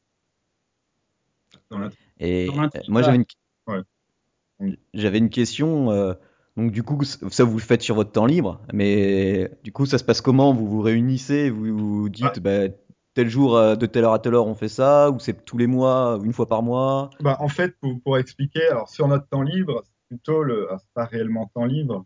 Dans 1.79 1.89
et 2.21 2.49
moi, 2.89 3.03
j'avais 3.03 3.17
une... 3.17 3.25
Ouais. 3.67 4.79
J'avais 4.95 5.19
une 5.19 5.31
question. 5.31 6.17
Donc 6.57 6.71
du 6.71 6.85
coup, 6.85 7.03
ça 7.03 7.45
vous 7.45 7.57
le 7.57 7.63
faites 7.63 7.83
sur 7.83 7.97
votre 7.97 8.13
temps 8.13 8.27
libre, 8.27 8.61
mais 8.73 9.51
du 9.65 9.73
coup, 9.73 9.87
ça 9.87 9.99
se 9.99 10.05
passe 10.05 10.21
comment? 10.21 10.55
Vous 10.55 10.69
vous 10.69 10.83
réunissez, 10.83 11.51
vous 11.51 11.77
vous 11.77 12.09
dites, 12.09 12.39
bah, 12.39 12.69
tel 13.15 13.29
jour 13.29 13.57
euh, 13.57 13.77
de 13.77 13.87
telle 13.87 14.05
heure 14.05 14.13
à 14.13 14.19
telle 14.19 14.35
heure 14.35 14.47
on 14.47 14.55
fait 14.55 14.69
ça, 14.69 15.11
ou 15.11 15.19
c'est 15.19 15.45
tous 15.45 15.57
les 15.57 15.67
mois, 15.67 16.21
une 16.23 16.33
fois 16.33 16.47
par 16.47 16.63
mois? 16.63 17.11
Bah, 17.21 17.37
En 17.41 17.49
fait, 17.49 17.77
pour, 17.81 18.01
pour, 18.03 18.19
expliquer, 18.19 18.67
alors 18.69 18.89
sur 18.89 19.09
notre 19.09 19.27
temps 19.29 19.43
libre, 19.43 19.83
c'est 19.85 20.17
plutôt 20.17 20.43
le, 20.43 20.69
c'est 20.71 20.95
pas 20.95 21.07
réellement 21.07 21.51
temps 21.55 21.65
libre, 21.65 22.05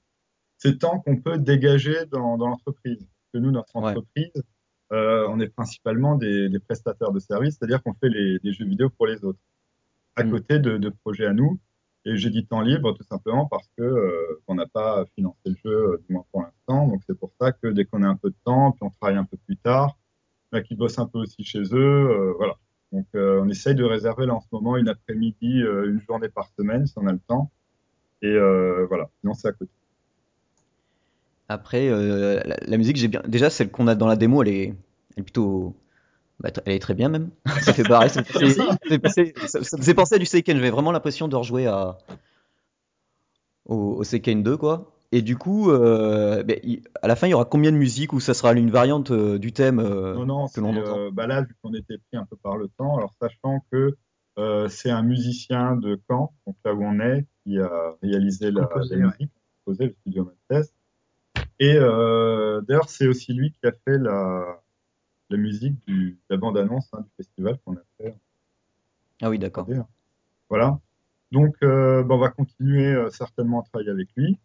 c'est 0.59 0.79
temps 0.79 1.01
qu'on 1.01 1.17
peut 1.17 1.39
dégager 1.39 2.07
dans, 2.07 2.39
dans 2.39 2.49
l'entreprise. 2.49 3.07
Que 3.35 3.39
nous, 3.39 3.51
notre 3.51 3.77
entreprise, 3.77 4.43
euh, 4.93 5.27
on 5.29 5.39
est 5.41 5.49
principalement 5.49 6.15
des, 6.15 6.49
des 6.49 6.59
prestataires 6.59 7.13
de 7.13 7.19
services, 7.19 7.57
c'est-à-dire 7.59 7.83
qu'on 7.83 7.93
fait 7.93 8.09
les, 8.09 8.39
des 8.39 8.53
jeux 8.53 8.65
vidéo 8.65 8.89
pour 8.89 9.07
les 9.07 9.23
autres, 9.23 9.39
à 10.19 10.25
mm. 10.25 10.31
côté 10.31 10.59
de, 10.59 10.77
de 10.77 10.89
projets 10.89 11.27
à 11.27 11.33
nous. 11.33 11.59
Et 12.05 12.17
j'ai 12.17 12.31
dit 12.31 12.47
temps 12.47 12.61
libre 12.61 12.95
tout 12.95 13.03
simplement 13.05 13.47
parce 13.47 13.69
que 13.77 13.83
euh, 13.83 14.41
on 14.47 14.55
n'a 14.55 14.67
pas 14.67 15.05
financé 15.15 15.39
le 15.47 15.57
jeu, 15.63 15.71
euh, 15.71 16.03
du 16.07 16.15
moins 16.15 16.25
pour 16.33 16.43
l'instant. 16.43 16.87
Donc 16.87 17.03
c'est 17.07 17.19
pour 17.19 17.33
ça 17.41 17.53
que 17.53 17.69
dès 17.69 17.85
qu'on 17.85 18.03
a 18.03 18.09
un 18.09 18.17
peu 18.17 18.31
de 18.31 18.37
temps, 18.45 18.73
puis 18.73 18.81
on 18.83 18.91
travaille 18.91 19.19
un 19.19 19.25
peu 19.25 19.37
plus 19.47 19.57
tard, 19.57 19.99
là 20.53 20.63
qui 20.63 20.75
bossent 20.75 20.99
un 20.99 21.07
peu 21.07 21.19
aussi 21.19 21.45
chez 21.45 21.63
eux, 21.73 22.11
euh, 22.11 22.35
voilà. 22.39 22.55
Donc 22.93 23.07
on 23.15 23.47
essaye 23.51 23.75
de 23.75 23.85
réserver 23.85 24.25
là 24.25 24.35
en 24.35 24.41
ce 24.41 24.47
moment 24.51 24.79
une 24.79 24.89
après-midi, 24.89 25.61
une 25.61 26.01
journée 26.09 26.31
par 26.31 26.49
semaine 26.59 26.87
si 26.87 26.95
on 26.97 27.07
a 27.07 27.13
le 27.13 27.19
temps. 27.19 27.51
Et 28.23 28.35
voilà, 28.89 29.11
sinon 29.21 29.35
c'est 29.35 29.49
à 29.49 29.53
côté. 29.53 29.71
Après, 31.51 31.91
la, 31.91 32.57
la, 32.63 32.77
musique, 32.79 32.97
j'ai 32.97 33.09
bien. 33.09 33.21
Déjà, 33.29 33.51
celle 33.51 33.71
qu'on 33.71 33.89
a 33.89 33.95
dans 33.95 34.07
la 34.07 34.17
démo, 34.17 34.43
elle 34.43 34.49
est, 34.49 34.65
elle 34.65 35.19
est 35.19 35.23
plutôt 35.23 35.77
bah, 36.41 36.51
elle 36.65 36.75
est 36.75 36.79
très 36.79 36.95
bien 36.95 37.09
même. 37.09 37.31
Ça 37.63 37.73
fait 37.73 37.83
pareil. 37.83 38.11
Ça 38.11 38.21
me 38.21 39.83
fait 39.83 39.95
penser 39.95 40.15
à 40.15 40.19
du 40.19 40.27
Seiken. 40.27 40.57
J'avais 40.57 40.71
vraiment 40.71 40.93
l'impression 40.93 41.29
de 41.29 41.37
rejouer 41.37 41.67
à, 41.67 41.99
au, 43.67 43.97
au 43.97 44.05
Seiken 44.05 44.43
2, 44.43 44.57
quoi. 44.57 44.93
Et 45.11 45.23
du 45.23 45.37
coup, 45.37 45.71
euh, 45.71 46.43
bah, 46.43 46.55
à 47.01 47.09
la 47.09 47.17
fin, 47.17 47.27
il 47.27 47.31
y 47.31 47.35
aura 47.35 47.47
combien 47.47 47.73
de 47.73 47.77
musique 47.77 48.13
ou 48.13 48.21
ça 48.21 48.35
sera 48.35 48.53
une 48.53 48.71
variante 48.71 49.11
euh, 49.11 49.39
du 49.39 49.53
thème 49.53 49.79
euh, 49.79 50.15
Non, 50.15 50.27
non, 50.27 50.49
que 50.49 50.61
l'on 50.61 50.77
euh, 50.77 51.11
bah 51.11 51.27
là, 51.27 51.43
vu 51.43 51.57
qu'on 51.63 51.73
était 51.73 51.97
pris 51.97 52.19
un 52.19 52.27
peu 52.27 52.37
par 52.37 52.59
le 52.59 52.69
temps, 52.69 52.99
alors 52.99 53.15
sachant 53.21 53.65
que 53.73 53.97
euh, 54.39 54.69
c'est 54.69 54.91
un 54.91 55.03
musicien 55.03 55.77
de 55.77 55.99
Caen, 56.09 56.35
donc 56.47 56.57
là 56.65 56.75
où 56.75 56.85
on 56.85 57.01
est, 57.01 57.27
qui 57.43 57.59
a 57.59 57.97
réalisé 58.03 58.51
la, 58.51 58.69
la 58.91 58.97
musique, 58.97 59.31
composé 59.65 59.87
le 59.87 59.95
studio 60.01 60.25
Mantes. 60.25 60.67
Et 61.59 61.75
d'ailleurs, 61.75 62.89
c'est 62.89 63.09
aussi 63.09 63.33
lui 63.33 63.51
qui 63.53 63.67
a 63.67 63.73
fait 63.73 63.99
la, 63.99 64.61
la 65.31 65.37
musique 65.37 65.75
du, 65.87 66.13
de 66.13 66.35
la 66.35 66.37
bande-annonce 66.37 66.89
hein, 66.93 67.01
du 67.01 67.11
festival 67.17 67.59
qu'on 67.65 67.75
a 67.75 67.83
fait. 67.99 68.15
Ah 69.21 69.31
oui, 69.31 69.39
d'accord. 69.39 69.67
Voilà. 70.49 70.79
Donc, 71.33 71.57
euh, 71.63 72.03
ben, 72.03 72.15
on 72.15 72.19
va 72.19 72.31
continuer 72.31 72.87
euh, 72.87 73.11
certainement 73.11 73.61
à 73.61 73.65
travailler 73.65 73.91
avec 73.91 74.09
lui. 74.17 74.39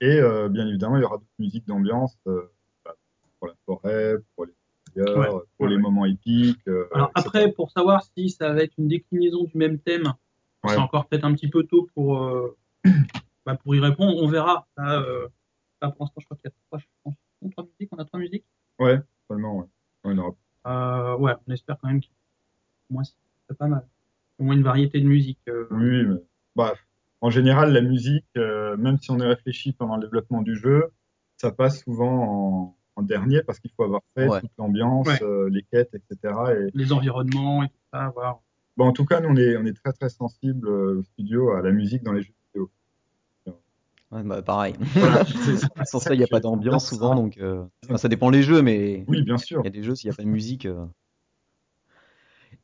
Et 0.00 0.18
euh, 0.18 0.48
bien 0.48 0.66
évidemment, 0.66 0.96
il 0.96 1.02
y 1.02 1.04
aura 1.04 1.16
d'autres 1.16 1.28
musiques 1.38 1.66
d'ambiance 1.66 2.16
euh, 2.26 2.50
bah, 2.84 2.94
pour 3.38 3.48
la 3.48 3.54
forêt, 3.66 4.14
pour 4.34 4.46
les 4.46 5.02
ouais, 5.02 5.28
pour 5.28 5.44
ouais, 5.60 5.68
les 5.68 5.76
moments 5.76 6.06
épiques. 6.06 6.66
Euh, 6.68 6.88
Alors 6.94 7.10
après, 7.14 7.52
pour 7.52 7.70
savoir 7.70 8.04
si 8.16 8.30
ça 8.30 8.52
va 8.52 8.62
être 8.62 8.74
une 8.78 8.88
déclinaison 8.88 9.44
du 9.44 9.58
même 9.58 9.78
thème, 9.78 10.14
c'est 10.66 10.76
encore 10.76 11.06
peut-être 11.06 11.24
un 11.24 11.34
petit 11.34 11.48
peu 11.48 11.64
tôt 11.64 11.88
pour, 11.94 12.20
bah, 13.46 13.56
pour 13.56 13.74
y 13.74 13.80
répondre. 13.80 14.22
On 14.22 14.28
verra. 14.28 14.66
Là, 14.76 15.04
là 15.82 15.90
pour 15.90 16.04
l'instant, 16.04 16.20
je 16.20 16.24
crois 16.24 16.36
qu'il 16.36 16.50
y 16.50 16.52
a 16.52 16.78
trois, 16.78 16.80
trois 17.50 17.64
musiques. 17.64 17.88
On 17.92 17.98
a 17.98 18.04
trois 18.04 18.20
musiques? 18.20 18.44
Ouais, 18.78 19.00
seulement, 19.28 19.68
ouais. 20.08 20.12
Alors 20.12 20.36
Euh, 20.66 21.16
ouais, 21.18 21.32
on 21.46 21.52
espère 21.52 21.76
quand 21.80 21.88
même 21.88 22.00
qu'il 22.00 22.12
moins 22.90 23.02
c'est 23.04 23.56
pas 23.56 23.66
mal. 23.68 23.86
Au 24.38 24.44
moins 24.44 24.54
une 24.54 24.62
variété 24.62 25.00
de 25.00 25.06
musique. 25.06 25.38
euh. 25.48 25.66
Oui, 25.70 26.04
mais 26.06 26.16
bref. 26.56 26.78
En 27.20 27.30
général, 27.30 27.72
la 27.72 27.80
musique, 27.80 28.26
euh, 28.36 28.76
même 28.76 28.98
si 28.98 29.10
on 29.10 29.18
y 29.18 29.22
réfléchit 29.22 29.72
pendant 29.72 29.96
le 29.96 30.02
développement 30.02 30.42
du 30.42 30.54
jeu, 30.56 30.90
ça 31.36 31.50
passe 31.50 31.82
souvent 31.82 32.22
en, 32.22 32.76
en 32.96 33.02
dernier 33.02 33.42
parce 33.42 33.58
qu'il 33.58 33.70
faut 33.72 33.82
avoir 33.84 34.02
fait 34.16 34.28
Ouais. 34.28 34.40
toute 34.40 34.52
l'ambiance, 34.58 35.06
Ouais. 35.08 35.22
euh, 35.22 35.48
les 35.50 35.62
quêtes, 35.62 35.94
etc. 35.94 36.34
Et, 36.56 36.70
Les 36.78 36.92
environnements 36.92 37.64
et 37.64 37.68
tout 37.68 37.74
ça, 37.92 38.08
voir. 38.10 38.40
bon, 38.76 38.86
en 38.86 38.92
tout 38.92 39.04
cas, 39.04 39.20
nous, 39.20 39.28
on 39.30 39.36
est, 39.36 39.56
on 39.56 39.64
est 39.64 39.72
très, 39.72 39.92
très 39.92 40.08
sensible 40.08 40.68
euh, 40.68 40.98
au 40.98 41.02
studio 41.02 41.50
à 41.52 41.62
la 41.62 41.72
musique 41.72 42.02
dans 42.04 42.12
les 42.12 42.22
jeux. 42.22 42.32
Ouais, 44.10 44.22
bah, 44.22 44.40
pareil. 44.40 44.74
Voilà, 44.94 45.24
Sans 45.84 45.98
ça 46.00 46.14
il 46.14 46.18
n'y 46.18 46.24
a 46.24 46.28
pas 46.28 46.40
d'ambiance 46.40 46.88
souvent, 46.88 47.14
donc 47.14 47.36
euh, 47.38 47.62
enfin, 47.84 47.98
ça 47.98 48.08
dépend 48.08 48.30
les 48.30 48.42
jeux, 48.42 48.62
mais 48.62 49.04
Oui, 49.06 49.22
bien 49.22 49.36
il 49.36 49.40
sûr. 49.40 49.62
y 49.64 49.66
a 49.66 49.70
des 49.70 49.82
jeux, 49.82 49.94
s'il 49.94 50.08
n'y 50.08 50.14
a 50.14 50.16
pas 50.16 50.22
de 50.22 50.28
musique. 50.28 50.64
euh. 50.66 50.86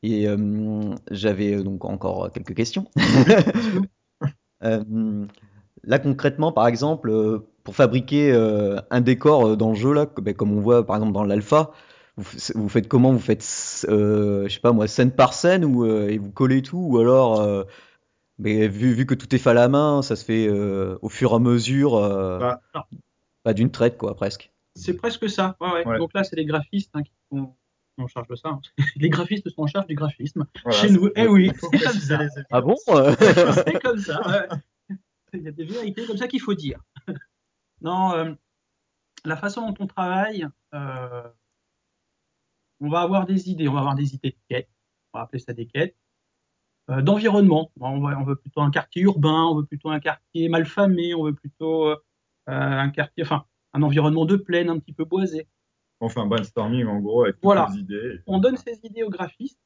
Et 0.02 0.26
euh, 0.28 0.94
j'avais 1.10 1.62
donc 1.62 1.84
encore 1.84 2.30
quelques 2.32 2.54
questions. 2.54 2.90
Là, 5.86 5.98
concrètement, 5.98 6.50
par 6.50 6.66
exemple, 6.66 7.42
pour 7.62 7.74
fabriquer 7.74 8.32
un 8.90 9.00
décor 9.02 9.56
dans 9.58 9.70
le 9.70 9.74
jeu, 9.74 9.92
là, 9.92 10.06
ben, 10.22 10.32
comme 10.32 10.52
on 10.52 10.60
voit 10.60 10.86
par 10.86 10.96
exemple 10.96 11.12
dans 11.12 11.24
l'alpha, 11.24 11.72
vous, 12.16 12.68
faites 12.70 12.88
comment? 12.88 13.12
Vous 13.12 13.18
faites, 13.18 13.42
je 13.42 14.46
sais 14.48 14.60
pas 14.60 14.72
moi, 14.72 14.86
scène 14.86 15.10
par 15.10 15.34
scène 15.34 15.64
ou 15.64 15.84
et 15.84 16.16
vous 16.16 16.30
collez 16.30 16.62
tout, 16.62 16.78
ou 16.78 16.98
alors, 16.98 17.66
mais 18.38 18.68
vu, 18.68 18.92
vu 18.92 19.06
que 19.06 19.14
tout 19.14 19.32
est 19.34 19.38
fait 19.38 19.50
à 19.50 19.54
la 19.54 19.68
main, 19.68 20.02
ça 20.02 20.16
se 20.16 20.24
fait 20.24 20.46
euh, 20.48 20.98
au 21.02 21.08
fur 21.08 21.32
et 21.32 21.34
à 21.34 21.38
mesure, 21.38 21.94
euh, 21.96 22.38
Bah, 22.38 22.60
bah, 23.44 23.52
d'une 23.54 23.70
traite, 23.70 23.96
quoi, 23.98 24.14
presque. 24.16 24.52
C'est 24.76 24.94
presque 24.94 25.28
ça. 25.30 25.56
Ouais, 25.60 25.70
ouais. 25.72 25.86
Ouais. 25.86 25.98
Donc 25.98 26.12
là, 26.14 26.24
c'est 26.24 26.36
les 26.36 26.44
graphistes 26.46 26.90
hein, 26.94 27.02
qui 27.02 27.12
sont 27.30 27.54
en 27.98 28.06
charge 28.08 28.26
de 28.28 28.34
ça. 28.34 28.48
hein. 28.48 28.60
Les 28.96 29.08
graphistes 29.08 29.48
sont 29.50 29.62
en 29.62 29.66
charge 29.68 29.86
du 29.86 29.94
graphisme. 29.94 30.46
voilà, 30.64 30.78
Chez 30.80 30.90
nous, 30.90 31.06
c'est- 31.06 31.12
eh 31.16 31.28
oui, 31.28 31.52
faut 31.54 31.68
c'est 31.72 31.78
comme 31.84 32.00
ça. 32.00 32.18
Ah 32.50 32.60
bon? 32.60 32.74
c'est 33.66 33.80
comme 33.80 33.98
ça. 33.98 34.20
ouais. 34.26 34.96
Il 35.32 35.42
y 35.42 35.48
a 35.48 35.52
des 35.52 35.64
vérités 35.64 36.04
comme 36.06 36.16
ça 36.16 36.26
qu'il 36.28 36.40
faut 36.40 36.54
dire. 36.54 36.80
Non, 37.82 38.12
euh, 38.14 38.32
la 39.24 39.36
façon 39.36 39.68
dont 39.70 39.74
on 39.80 39.86
travaille, 39.86 40.46
euh, 40.74 41.22
on 42.80 42.88
va 42.88 43.00
avoir 43.00 43.26
des 43.26 43.48
idées. 43.50 43.68
On 43.68 43.72
va 43.74 43.80
avoir 43.80 43.94
des 43.94 44.14
idées 44.14 44.30
de 44.30 44.36
quêtes. 44.48 44.68
On 45.12 45.18
va 45.18 45.24
appeler 45.24 45.38
ça 45.40 45.52
des 45.52 45.66
quêtes. 45.66 45.96
Euh, 46.90 47.00
D'environnement. 47.00 47.70
On, 47.80 48.24
veut 48.24 48.36
plutôt 48.36 48.60
un 48.60 48.70
quartier 48.70 49.02
urbain, 49.02 49.44
on 49.44 49.56
veut 49.56 49.66
plutôt 49.66 49.90
un 49.90 50.00
quartier 50.00 50.48
malfamé, 50.48 51.14
on 51.14 51.24
veut 51.24 51.34
plutôt 51.34 51.88
euh, 51.88 51.96
un 52.46 52.90
quartier, 52.90 53.24
enfin, 53.24 53.44
un 53.72 53.82
environnement 53.82 54.26
de 54.26 54.36
plaine 54.36 54.68
un 54.68 54.78
petit 54.78 54.92
peu 54.92 55.04
boisé. 55.04 55.46
On 56.00 56.08
fait 56.08 56.20
un 56.20 56.26
brainstorming 56.26 56.86
en 56.86 57.00
gros 57.00 57.24
avec 57.24 57.40
toutes 57.40 57.54
les 57.72 57.80
idées. 57.80 58.20
on 58.26 58.38
donne 58.38 58.56
ces 58.56 58.78
idées 58.84 59.02
au 59.02 59.10
graphiste 59.10 59.58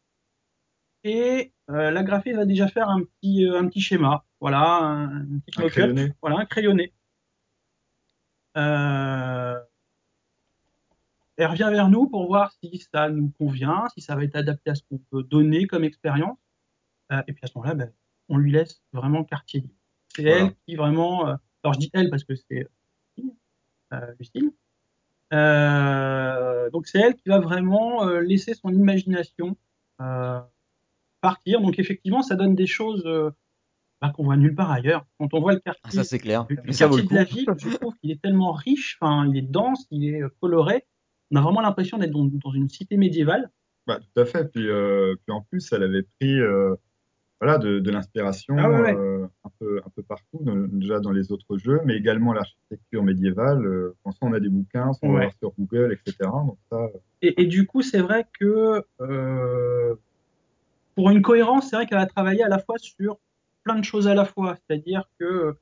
et 1.04 1.52
euh, 1.70 1.90
la 1.90 2.02
graphiste 2.02 2.36
va 2.36 2.44
déjà 2.44 2.68
faire 2.68 2.88
un 2.88 3.02
petit, 3.02 3.46
euh, 3.46 3.58
un 3.58 3.68
petit 3.68 3.80
schéma, 3.80 4.24
voilà, 4.40 4.60
un, 4.60 5.16
un 5.16 5.38
petit 5.46 5.60
Un 5.62 5.68
crayonné. 5.68 6.12
voilà, 6.20 6.38
un 6.38 6.44
crayonné. 6.44 6.92
Euh, 8.56 9.58
elle 11.36 11.46
revient 11.46 11.68
vers 11.70 11.88
nous 11.88 12.08
pour 12.08 12.26
voir 12.26 12.52
si 12.52 12.78
ça 12.92 13.08
nous 13.10 13.30
convient, 13.38 13.86
si 13.94 14.00
ça 14.00 14.16
va 14.16 14.24
être 14.24 14.34
adapté 14.36 14.70
à 14.70 14.74
ce 14.74 14.82
qu'on 14.88 14.98
peut 14.98 15.22
donner 15.22 15.66
comme 15.66 15.84
expérience. 15.84 16.38
Euh, 17.12 17.22
et 17.26 17.32
puis 17.32 17.40
à 17.42 17.46
ce 17.46 17.52
moment-là, 17.56 17.74
ben, 17.74 17.92
on 18.28 18.36
lui 18.36 18.52
laisse 18.52 18.82
vraiment 18.92 19.24
quartier 19.24 19.60
libre. 19.60 19.74
C'est 20.14 20.22
Voilà. 20.22 20.44
elle 20.46 20.54
qui 20.66 20.76
vraiment. 20.76 21.28
euh, 21.28 21.34
alors 21.62 21.74
je 21.74 21.78
dis 21.80 21.90
elle 21.92 22.10
parce 22.10 22.24
que 22.24 22.34
c'est 22.34 22.66
euh. 23.92 24.50
Euh, 25.32 26.70
donc 26.70 26.86
c'est 26.86 26.98
elle 27.00 27.14
qui 27.14 27.28
va 27.28 27.38
vraiment 27.38 28.06
euh, 28.06 28.20
laisser 28.20 28.54
son 28.54 28.70
imagination 28.70 29.56
euh, 30.00 30.40
partir. 31.20 31.60
Donc 31.60 31.78
effectivement, 31.78 32.22
ça 32.22 32.34
donne 32.36 32.54
des 32.54 32.66
choses 32.66 33.02
euh, 33.06 33.30
bah, 34.00 34.10
qu'on 34.14 34.24
voit 34.24 34.36
nulle 34.36 34.54
part 34.54 34.70
ailleurs. 34.70 35.04
Quand 35.18 35.32
on 35.34 35.40
voit 35.40 35.52
le 35.52 35.60
Ah, 35.64 35.72
quartier, 35.72 35.90
ça 35.98 36.04
c'est 36.04 36.18
clair. 36.18 36.46
le 36.48 36.72
ça 36.72 36.86
le 36.86 36.90
quartier 37.02 37.08
de 37.08 37.14
la 37.14 37.24
ville, 37.24 37.46
je 37.58 37.76
trouve 37.76 37.94
qu'il 38.00 38.10
est 38.10 38.22
tellement 38.22 38.52
riche, 38.52 38.96
enfin, 39.00 39.26
il 39.28 39.36
est 39.36 39.42
dense, 39.42 39.86
il 39.90 40.04
est 40.14 40.22
coloré. 40.40 40.86
On 41.30 41.36
a 41.36 41.40
vraiment 41.42 41.60
l'impression 41.60 41.98
d'être 41.98 42.10
dans, 42.12 42.24
dans 42.24 42.52
une 42.52 42.70
cité 42.70 42.96
médiévale. 42.96 43.50
Bah, 43.86 43.98
tout 44.00 44.20
à 44.20 44.24
fait. 44.24 44.50
Puis, 44.50 44.66
euh, 44.68 45.14
puis 45.26 45.32
en 45.34 45.42
plus, 45.42 45.70
elle 45.72 45.82
avait 45.82 46.04
pris 46.18 46.38
euh, 46.40 46.74
voilà, 47.40 47.58
de, 47.58 47.78
de 47.78 47.90
l'inspiration 47.90 48.56
Ah 48.58 48.68
ouais, 48.70 48.80
ouais. 48.82 48.94
euh, 48.96 49.26
un, 49.44 49.50
peu, 49.60 49.80
un 49.86 49.90
peu 49.90 50.02
partout, 50.02 50.38
dans- 50.40 50.56
déjà 50.56 50.98
dans 51.00 51.12
les 51.12 51.30
autres 51.32 51.56
jeux, 51.58 51.80
mais 51.84 51.96
également 51.96 52.32
l'architecture 52.32 53.02
médiévale. 53.04 53.64
Euh, 53.64 53.96
quand 54.02 54.12
soit 54.12 54.28
on 54.28 54.32
a 54.32 54.40
des 54.40 54.48
bouquins, 54.48 54.90
on 55.02 55.08
va 55.08 55.14
Ouais. 55.14 55.20
voir 55.22 55.32
sur 55.38 55.52
Google, 55.58 55.92
etc. 55.92 56.30
Donc 56.46 56.58
ça, 56.70 56.76
euh, 56.76 56.88
Et, 57.22 57.42
et 57.42 57.46
du 57.46 57.66
coup, 57.66 57.82
c'est 57.82 58.00
vrai 58.00 58.26
que 58.40 58.82
euh, 59.00 59.94
pour 60.94 61.10
une 61.10 61.22
cohérence, 61.22 61.70
c'est 61.70 61.76
vrai 61.76 61.86
qu'elle 61.86 61.98
a 61.98 62.06
travaillé 62.06 62.42
à 62.42 62.48
la 62.48 62.58
fois 62.58 62.76
sur 62.78 63.18
plein 63.62 63.78
de 63.78 63.84
choses 63.84 64.08
à 64.08 64.14
la 64.14 64.24
fois. 64.24 64.56
C'est-à-dire 64.56 65.04
que 65.18 65.54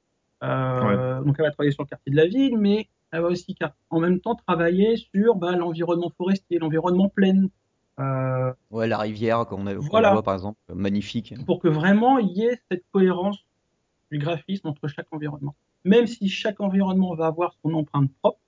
euh, 0.43 1.21
donc 1.23 1.37
elle 1.39 1.45
va 1.47 1.51
travailler 1.51 1.73
sur 1.73 1.83
le 1.83 1.89
quartier 1.89 2.11
de 2.13 2.17
la 2.17 2.27
ville, 2.27 2.57
mais 2.59 2.89
elle 3.11 3.23
va 3.23 3.29
aussi 3.29 3.57
en 3.91 4.01
même 4.01 4.21
temps 4.21 4.35
travailler 4.35 4.97
sur 4.97 5.35
bah, 5.37 5.57
l'environnement 5.57 6.11
forestier, 6.17 6.59
l'environnement 6.59 7.09
plein, 7.09 7.47
euh, 7.99 8.53
Ouais, 8.71 8.87
la 8.87 8.99
rivière, 8.99 9.47
qu'on 9.47 9.65
Voilà. 9.81 10.13
voit 10.13 10.23
par 10.23 10.35
exemple, 10.35 10.59
magnifique. 10.75 11.35
pour 11.47 11.61
que 11.61 11.69
vraiment 11.69 12.19
il 12.19 12.29
y 12.37 12.45
ait 12.45 12.61
cette 12.71 12.85
cohérence 12.93 13.39
du 14.13 14.19
graphisme 14.19 14.69
entre 14.69 14.87
chaque 14.89 15.13
environnement. 15.13 15.55
Même 15.85 16.07
si 16.07 16.29
chaque 16.29 16.61
environnement 16.61 17.15
va 17.15 17.27
avoir 17.29 17.55
son 17.63 17.73
empreinte 17.75 18.11
propre, 18.21 18.39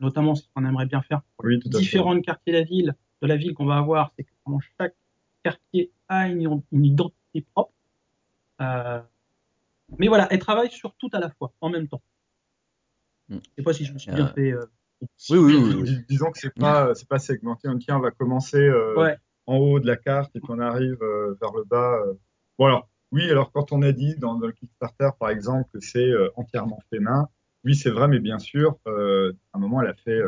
notamment 0.00 0.34
ce 0.34 0.42
qu'on 0.54 0.64
aimerait 0.64 0.86
bien 0.86 1.02
faire 1.02 1.22
oui, 1.42 1.56
à 1.58 1.60
fait. 1.60 1.68
différents 1.68 2.20
quartiers 2.20 2.52
de 2.52 2.58
la 2.58 2.64
ville, 2.64 2.94
de 3.20 3.26
la 3.26 3.36
ville 3.36 3.54
qu'on 3.54 3.66
va 3.66 3.76
avoir, 3.78 4.12
c'est 4.16 4.24
que 4.24 4.30
vraiment 4.44 4.60
chaque 4.78 4.94
quartier 5.42 5.92
a 6.08 6.28
une, 6.28 6.62
une 6.72 6.84
identité 6.84 7.46
propre. 7.54 7.72
Euh, 8.60 9.00
mais 9.98 10.08
voilà, 10.08 10.26
elle 10.30 10.38
travaille 10.38 10.70
sur 10.70 10.94
tout 10.94 11.10
à 11.12 11.20
la 11.20 11.30
fois, 11.30 11.52
en 11.60 11.68
même 11.70 11.88
temps. 11.88 12.02
Mm. 13.28 13.36
Je 13.36 13.50
sais 13.56 13.62
pas 13.62 13.72
si 13.72 13.84
je 13.84 13.92
me 13.92 13.98
suis 13.98 14.10
bien 14.12 14.26
Euh, 14.26 14.32
fait. 14.34 14.52
Oui, 15.30 15.38
oui, 15.38 15.54
oui, 15.56 15.74
oui. 15.76 15.82
Dis- 15.82 16.04
Disons 16.08 16.30
que 16.30 16.38
c'est 16.38 16.54
pas, 16.54 16.94
c'est 16.94 17.08
pas 17.08 17.18
segmenté. 17.18 17.68
On 17.68 17.78
tient, 17.78 17.96
on 17.96 18.00
va 18.00 18.10
commencer 18.10 18.58
euh, 18.58 18.94
Ouais, 18.96 19.16
en 19.46 19.56
haut 19.56 19.80
de 19.80 19.86
la 19.86 19.96
carte 19.96 20.34
et 20.36 20.40
puis 20.40 20.48
on 20.50 20.58
arrive 20.60 20.96
euh, 21.02 21.34
vers 21.40 21.52
le 21.52 21.64
bas. 21.64 21.98
euh. 22.06 22.14
Bon 22.58 22.66
alors, 22.66 22.88
oui, 23.10 23.28
alors 23.30 23.50
quand 23.52 23.72
on 23.72 23.82
a 23.82 23.92
dit 23.92 24.14
dans, 24.16 24.34
dans 24.36 24.46
le 24.46 24.52
Kickstarter 24.52 25.10
par 25.18 25.30
exemple 25.30 25.68
que 25.72 25.80
c'est 25.80 26.10
entièrement 26.36 26.80
fait 26.90 26.98
main, 27.00 27.28
oui 27.64 27.74
c'est 27.74 27.90
vrai, 27.90 28.08
mais 28.08 28.20
bien 28.20 28.38
sûr, 28.38 28.76
à 28.86 28.90
un 29.54 29.58
moment 29.58 29.80
elle 29.82 29.88
a 29.88 29.94
fait, 29.94 30.20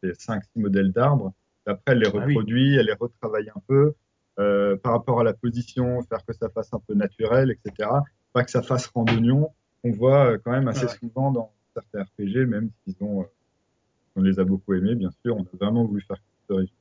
fait 0.00 0.12
5-6 0.12 0.40
modèles 0.56 0.92
d'arbres. 0.92 1.32
Après 1.66 1.92
elle 1.92 1.98
les 2.00 2.08
Ah 2.12 2.24
reproduit, 2.24 2.76
elle 2.76 2.86
les 2.86 2.92
retravaille 2.94 3.50
un 3.54 3.60
peu 3.68 3.94
par 4.36 4.92
rapport 4.92 5.20
à 5.20 5.24
la 5.24 5.32
position, 5.34 6.02
faire 6.02 6.24
que 6.26 6.32
ça 6.32 6.48
fasse 6.50 6.72
un 6.74 6.80
peu 6.86 6.94
naturel, 6.94 7.50
etc. 7.50 7.88
Pas 8.32 8.44
que 8.44 8.50
ça 8.50 8.62
fasse 8.62 8.86
randonnion. 8.88 9.52
On 9.84 9.90
voit 9.92 10.38
quand 10.38 10.52
même 10.52 10.68
assez 10.68 10.86
Ouais, 10.86 10.90
ouais. 10.92 10.98
souvent 10.98 11.30
dans 11.32 11.52
certains 11.74 12.02
RPG, 12.04 12.46
même 12.46 12.70
s'ils 12.84 12.96
ont, 13.02 13.26
on 14.16 14.22
les 14.22 14.38
a 14.38 14.44
beaucoup 14.44 14.74
aimés, 14.74 14.94
bien 14.94 15.10
sûr, 15.24 15.36
on 15.36 15.42
a 15.42 15.56
vraiment 15.60 15.84
voulu 15.84 16.02
faire 16.02 16.16
quelque 16.16 16.26
chose 16.38 16.48
d'original. 16.48 16.76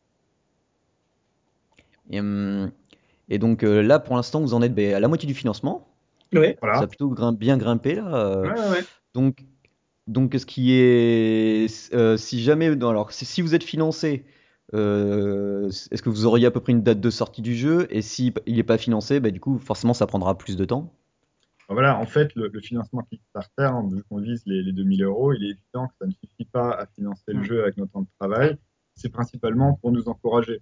Et, 2.10 2.20
hum, 2.20 2.72
et 3.30 3.40
donc 3.40 3.64
euh, 3.64 3.82
là, 3.82 4.00
pour 4.00 4.16
l'instant, 4.16 4.42
vous 4.42 4.54
en 4.54 4.62
êtes 4.62 4.74
ben, 4.76 4.94
à 4.94 5.00
la 5.00 5.08
moitié 5.08 5.28
du 5.28 5.34
financement. 5.34 5.88
Voilà. 6.34 6.76
Ça 6.76 6.84
a 6.84 6.88
plutôt 6.88 7.10
grim- 7.10 7.36
bien 7.36 7.58
grimpé 7.58 7.96
là. 7.96 8.14
euh. 8.16 8.44
ouais, 8.44 8.70
ouais. 8.80 8.86
Donc, 9.14 9.44
donc 10.08 10.36
ce 10.38 10.46
qui 10.46 10.74
est, 10.74 11.94
euh, 11.94 12.18
si 12.18 12.42
jamais, 12.42 12.74
non, 12.76 12.90
alors 12.90 13.12
si, 13.12 13.26
si 13.26 13.42
vous 13.42 13.54
êtes 13.56 13.64
financé, 13.64 14.26
euh, 14.74 15.70
est-ce 15.70 16.02
que 16.02 16.10
vous 16.10 16.26
auriez 16.26 16.46
à 16.48 16.52
peu 16.52 16.60
près 16.62 16.72
une 16.72 16.84
date 16.84 17.02
de 17.02 17.10
sortie 17.10 17.42
du 17.42 17.56
jeu? 17.56 17.88
Et 17.90 18.02
si 18.02 18.34
il 18.46 18.56
n'est 18.56 18.64
pas 18.64 18.78
financé, 18.78 19.20
bah, 19.20 19.32
du 19.32 19.40
coup, 19.40 19.58
forcément, 19.60 19.94
ça 19.94 20.08
prendra 20.08 20.38
plus 20.38 20.56
de 20.56 20.66
temps. 20.66 20.94
Voilà, 21.70 21.98
en 21.98 22.06
fait, 22.06 22.34
le, 22.36 22.48
le 22.50 22.60
financement 22.60 23.02
Kickstarter, 23.04 23.64
hein, 23.64 23.88
vu 23.92 24.04
qu'on 24.04 24.20
vise 24.20 24.44
les, 24.46 24.62
les 24.62 24.74
2000 24.74 25.04
euros, 25.04 25.34
il 25.34 25.44
est 25.46 25.52
évident 25.52 25.88
que 25.88 25.94
ça 26.00 26.06
ne 26.06 26.12
suffit 26.12 26.46
pas 26.52 26.72
à 26.72 26.86
financer 26.88 27.24
le 27.34 27.40
Mm. 27.40 27.44
jeu 27.46 27.62
avec 27.64 27.78
notre 27.78 27.92
temps 27.94 28.02
de 28.02 28.08
travail. 28.20 28.58
C'est 28.96 29.10
principalement 29.10 29.76
pour 29.76 29.92
nous 29.92 30.08
encourager. 30.10 30.62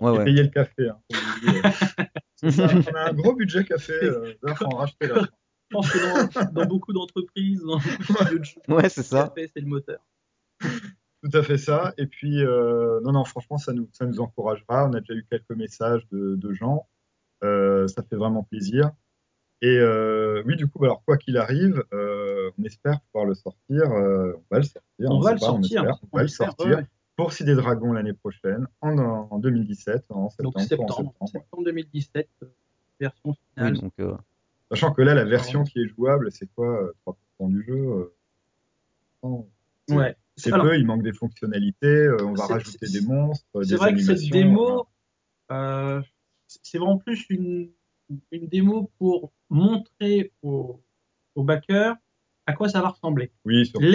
Ouais, 0.00 0.14
et 0.14 0.18
ouais. 0.18 0.24
payer 0.24 0.42
le 0.42 0.48
café. 0.48 0.88
Hein, 0.88 0.98
euh. 1.12 2.50
Ça, 2.50 2.68
on 2.74 2.94
a 2.96 3.10
un 3.10 3.12
gros 3.12 3.34
budget 3.34 3.64
café. 3.64 3.92
Euh, 4.02 4.32
faut 4.56 4.64
en 4.66 4.76
racheter 4.76 5.06
là. 5.08 5.22
Je 5.70 5.76
pense 5.76 5.90
que 5.90 5.98
dans, 6.44 6.52
dans 6.52 6.66
beaucoup 6.66 6.92
d'entreprises, 6.92 7.60
dans 7.62 7.78
beaucoup 7.78 7.88
de 7.88 8.02
studios 8.04 8.38
de 8.38 8.44
jeux, 8.44 8.60
Ouais, 8.68 8.88
c'est 8.88 9.00
le 9.00 9.04
ça. 9.06 9.28
café, 9.28 9.50
c'est 9.54 9.60
le 9.60 9.66
moteur. 9.66 9.98
Tout 10.60 11.30
à 11.32 11.42
fait 11.42 11.58
ça. 11.58 11.94
Et 11.96 12.06
puis, 12.06 12.42
euh, 12.44 13.00
non, 13.02 13.12
non, 13.12 13.24
franchement, 13.24 13.56
ça 13.58 13.72
nous, 13.72 13.88
ça 13.92 14.04
nous 14.06 14.20
encouragera. 14.20 14.86
On 14.88 14.92
a 14.94 15.00
déjà 15.00 15.14
eu 15.14 15.24
quelques 15.30 15.50
messages 15.56 16.06
de, 16.12 16.34
de 16.36 16.52
gens. 16.52 16.86
Euh, 17.44 17.86
ça 17.88 18.02
fait 18.02 18.16
vraiment 18.16 18.42
plaisir. 18.42 18.90
Et 19.64 19.78
euh, 19.78 20.42
oui, 20.44 20.56
du 20.56 20.66
coup, 20.66 20.84
alors 20.84 21.02
quoi 21.06 21.16
qu'il 21.16 21.38
arrive, 21.38 21.82
euh, 21.94 22.50
on 22.58 22.64
espère 22.64 23.00
pouvoir 23.00 23.24
le 23.24 23.34
sortir. 23.34 23.90
euh, 23.92 24.34
on 24.36 24.44
va 24.54 24.58
le 24.58 24.64
sortir. 24.64 25.10
On 25.10 25.20
va 25.20 25.32
le 25.32 25.38
pas, 25.40 25.46
sortir. 25.46 25.80
On 25.82 25.84
espère, 25.86 25.98
on 26.02 26.08
On 26.12 26.16
va 26.18 26.22
le 26.22 26.28
sortir 26.28 26.76
ouais, 26.76 26.86
pour 27.16 27.32
Cité 27.32 27.54
Dragon 27.54 27.92
l'année 27.94 28.12
prochaine, 28.12 28.66
en, 28.82 28.98
en 28.98 29.38
2017, 29.38 30.04
en 30.10 30.28
septembre. 30.28 30.52
Donc 30.52 30.60
septembre, 30.62 30.96
septembre. 30.96 31.30
septembre 31.30 31.64
2017, 31.64 32.28
euh, 32.42 32.46
version 33.00 33.30
Oui, 33.30 33.34
finale. 33.54 33.78
donc, 33.78 33.92
euh, 34.00 34.14
Sachant 34.70 34.92
que 34.92 35.00
là, 35.00 35.14
la 35.14 35.24
version 35.24 35.64
qui 35.64 35.80
est 35.80 35.88
jouable, 35.88 36.30
c'est 36.30 36.48
quoi 36.54 36.82
euh, 36.82 37.14
3% 37.40 37.48
du 37.48 37.64
jeu 37.64 37.74
euh, 39.22 39.38
c'est- 39.86 39.94
Ouais. 39.94 40.14
Peu, 40.60 40.76
il 40.76 40.84
manque 40.84 41.02
des 41.04 41.12
fonctionnalités, 41.14 41.86
euh, 41.86 42.18
on 42.22 42.34
va 42.34 42.46
rajouter 42.46 42.86
des 42.88 43.00
monstres, 43.00 43.46
C'est 43.62 43.76
vrai 43.76 43.94
que 43.94 44.00
cette 44.02 44.28
démo, 44.30 44.86
euh, 45.50 46.02
c'est 46.48 46.76
vraiment 46.78 46.98
plus 46.98 47.24
une, 47.30 47.70
une 48.30 48.46
démo 48.48 48.90
pour 48.98 49.32
montrer 49.50 50.32
aux, 50.42 50.80
aux 51.34 51.42
backers 51.44 51.96
à 52.46 52.52
quoi 52.52 52.68
ça 52.68 52.82
va 52.82 52.88
ressembler. 52.90 53.30
Oui, 53.44 53.64
surtout. 53.66 53.86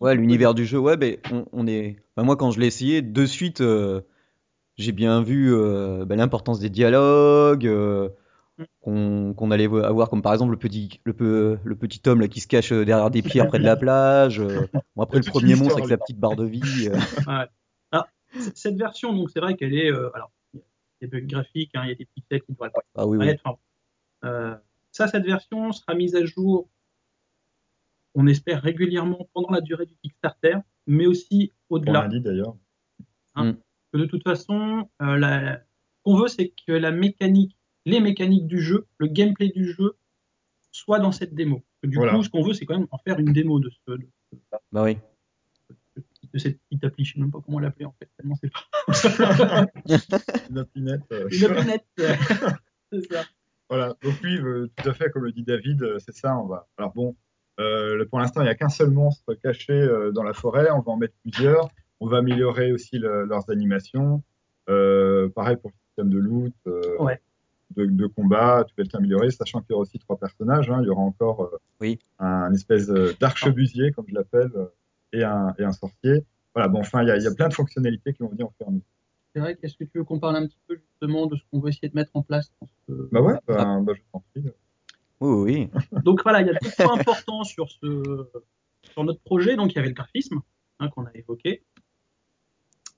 Ouais, 0.00 0.14
l'univers 0.14 0.54
du 0.54 0.64
jeu, 0.64 0.78
ouais, 0.78 0.96
ben, 0.96 1.16
on, 1.30 1.44
on 1.52 1.66
est. 1.66 1.96
ben, 2.16 2.22
moi, 2.22 2.36
quand 2.36 2.50
je 2.50 2.60
l'ai 2.60 2.66
essayé, 2.66 3.02
de 3.02 3.26
suite, 3.26 3.60
euh, 3.60 4.00
j'ai 4.76 4.92
bien 4.92 5.22
vu 5.22 5.52
euh, 5.54 6.04
ben, 6.06 6.16
l'importance 6.16 6.60
des 6.60 6.70
dialogues, 6.70 7.66
euh, 7.66 8.08
Mm. 8.58 8.64
qu'on 8.82 9.34
qu'on 9.34 9.50
allait 9.52 9.66
vo- 9.68 9.78
avoir, 9.82 10.10
comme 10.10 10.20
par 10.20 10.32
exemple 10.34 10.50
le 10.50 10.58
petit, 10.58 11.00
le, 11.04 11.14
peu- 11.14 11.58
le 11.64 11.76
petit 11.76 12.00
homme 12.06 12.20
là, 12.20 12.28
qui 12.28 12.40
se 12.40 12.46
cache 12.46 12.72
derrière 12.72 13.10
des 13.10 13.22
pierres 13.22 13.46
près 13.46 13.58
de 13.58 13.64
la 13.64 13.76
plage. 13.76 14.38
euh. 14.40 14.66
Bon, 14.96 15.02
après, 15.04 15.18
le 15.18 15.24
premier 15.24 15.54
monstre 15.54 15.78
avec 15.78 15.88
sa 15.88 15.96
petite 15.96 16.18
barre 16.18 16.36
de 16.36 16.44
vie. 16.44 16.88
euh. 16.88 16.96
Ouais. 17.26 17.46
Alors, 17.92 18.06
c- 18.38 18.50
cette 18.54 18.76
version, 18.76 19.14
donc 19.14 19.30
c'est 19.30 19.40
vrai 19.40 19.54
qu'elle 19.56 19.72
est. 19.74 19.90
euh, 19.90 20.10
alors, 20.14 20.30
des 21.00 21.06
bugs 21.06 21.26
graphiques, 21.26 21.70
hein, 21.74 21.82
il 21.84 21.88
y 21.88 21.92
a 21.92 21.94
des 21.94 22.04
pixels 22.04 22.42
qui 22.42 22.54
pas 22.54 22.70
Ah 22.94 23.06
oui, 23.06 23.18
oui. 23.18 23.30
enfin, 23.44 23.58
euh, 24.24 24.56
ça, 24.92 25.08
cette 25.08 25.24
version 25.24 25.72
sera 25.72 25.94
mise 25.94 26.14
à 26.14 26.24
jour, 26.24 26.68
on 28.14 28.26
espère 28.26 28.62
régulièrement 28.62 29.28
pendant 29.32 29.50
la 29.50 29.60
durée 29.60 29.86
du 29.86 29.96
Kickstarter, 30.02 30.56
mais 30.86 31.06
aussi 31.06 31.52
au-delà. 31.68 32.02
lundi 32.02 32.20
d'ailleurs. 32.20 32.56
que 33.92 33.98
de 33.98 34.04
toute 34.04 34.22
façon, 34.22 34.88
euh, 35.02 35.16
la- 35.16 35.56
ce 35.58 36.02
qu'on 36.04 36.16
veut, 36.16 36.28
c'est 36.28 36.52
que 36.66 36.72
la 36.72 36.90
mécanique, 36.92 37.56
les 37.86 38.00
mécaniques 38.00 38.46
du 38.46 38.60
jeu, 38.60 38.86
le 38.98 39.06
gameplay 39.06 39.48
du 39.48 39.64
jeu, 39.72 39.96
soit 40.70 40.98
dans 41.00 41.12
cette 41.12 41.34
démo. 41.34 41.62
Du 41.82 41.96
Voilà. 41.96 42.12
coup, 42.14 42.22
ce 42.22 42.28
qu'on 42.28 42.42
veut, 42.42 42.52
c'est 42.52 42.66
quand 42.66 42.78
même 42.78 42.86
en 42.90 42.98
faire 42.98 43.18
une 43.18 43.32
démo 43.32 43.58
de, 43.58 43.70
ce, 43.70 43.92
de, 43.92 44.06
Bah 44.70 44.84
oui. 44.84 44.98
De 46.32 46.38
cette 46.38 46.58
petite 46.68 46.84
appli. 46.84 47.04
Je 47.04 47.14
sais 47.14 47.20
même 47.20 47.30
pas 47.30 47.40
comment 47.44 47.58
l'appeler 47.58 47.86
en 47.86 47.94
fait, 47.98 48.08
tellement 48.16 48.34
c'est 48.40 48.50
pas 49.18 49.66
Une 50.50 50.58
appinette, 50.58 51.02
euh, 51.12 51.28
une 51.30 51.44
appli 51.70 51.80
c'est 52.92 53.12
ça. 53.12 53.22
Voilà, 53.68 53.94
donc 54.02 54.14
oui, 54.24 54.36
euh, 54.38 54.68
tout 54.76 54.88
à 54.88 54.92
fait, 54.94 55.10
comme 55.10 55.24
le 55.24 55.32
dit 55.32 55.44
David, 55.44 55.82
euh, 55.82 55.98
c'est 56.00 56.14
ça. 56.14 56.36
On 56.36 56.46
va. 56.46 56.66
Alors 56.76 56.92
bon, 56.92 57.14
euh, 57.60 58.04
pour 58.06 58.18
l'instant, 58.18 58.40
il 58.40 58.44
n'y 58.44 58.50
a 58.50 58.54
qu'un 58.56 58.68
seul 58.68 58.90
monstre 58.90 59.34
caché 59.34 59.72
euh, 59.72 60.10
dans 60.10 60.24
la 60.24 60.32
forêt. 60.32 60.70
On 60.72 60.80
va 60.80 60.90
en 60.92 60.96
mettre 60.96 61.14
plusieurs. 61.22 61.68
On 62.00 62.08
va 62.08 62.18
améliorer 62.18 62.72
aussi 62.72 62.98
le- 62.98 63.24
leurs 63.26 63.48
animations. 63.50 64.22
Euh, 64.68 65.28
pareil 65.28 65.56
pour 65.56 65.70
le 65.70 65.76
système 65.88 66.10
de 66.10 66.18
loot, 66.18 66.54
euh, 66.66 66.80
Ouais. 66.98 67.20
de, 67.76 67.84
de 67.86 68.06
combat, 68.06 68.64
tout 68.66 68.74
va 68.76 68.82
être 68.84 68.94
amélioré, 68.96 69.30
sachant 69.30 69.60
qu'il 69.60 69.70
y 69.70 69.74
aura 69.74 69.82
aussi 69.82 69.98
trois 70.00 70.18
personnages. 70.18 70.68
hein. 70.70 70.78
Il 70.82 70.86
y 70.86 70.90
aura 70.90 71.02
encore 71.02 71.42
euh, 71.44 71.58
Oui. 71.80 71.98
un 72.18 72.52
espèce 72.52 72.88
euh, 72.88 73.12
d'archebusier, 73.20 73.92
comme 73.92 74.06
je 74.08 74.14
l'appelle, 74.14 74.50
euh, 74.56 74.66
et, 75.12 75.22
un, 75.24 75.54
et 75.58 75.64
un 75.64 75.72
sorcier. 75.72 76.24
Voilà, 76.54 76.68
bon, 76.68 76.80
enfin, 76.80 77.02
il 77.02 77.08
y 77.08 77.10
a, 77.10 77.16
il 77.16 77.22
y 77.22 77.26
a 77.26 77.34
plein 77.34 77.48
de 77.48 77.54
fonctionnalités 77.54 78.12
qui 78.12 78.22
vont 78.22 78.28
venir 78.28 78.46
au 78.46 78.52
fur 78.56 78.66
et 78.66 78.68
à 78.68 78.72
mesure. 78.72 78.84
C'est 79.32 79.40
vrai 79.40 79.54
qu'est-ce 79.56 79.76
que 79.76 79.84
tu 79.84 79.98
veux 79.98 80.04
qu'on 80.04 80.18
parle 80.18 80.36
un 80.36 80.46
petit 80.46 80.58
peu 80.66 80.76
justement 80.76 81.26
de 81.26 81.36
ce 81.36 81.42
qu'on 81.50 81.60
veut 81.60 81.68
essayer 81.68 81.88
de 81.88 81.94
mettre 81.94 82.10
en 82.14 82.22
place 82.22 82.50
dans 82.60 82.66
ce- 82.88 83.08
Bah 83.12 83.20
ouais, 83.20 83.34
bah, 83.46 83.78
bah, 83.80 83.92
je 83.96 84.00
t'en 84.12 84.22
prie. 84.32 84.42
Oui, 85.20 85.68
oui. 85.70 85.70
Donc 86.04 86.22
voilà, 86.24 86.40
il 86.40 86.48
y 86.48 86.50
a 86.50 86.54
deux 86.54 86.70
points 86.76 86.98
importants 86.98 87.44
sur, 87.44 87.70
ce, 87.70 88.26
sur 88.82 89.04
notre 89.04 89.20
projet. 89.20 89.54
Donc 89.56 89.72
il 89.72 89.76
y 89.76 89.78
avait 89.78 89.88
le 89.88 89.94
graphisme 89.94 90.40
hein, 90.80 90.88
qu'on 90.88 91.04
a 91.06 91.10
évoqué. 91.14 91.62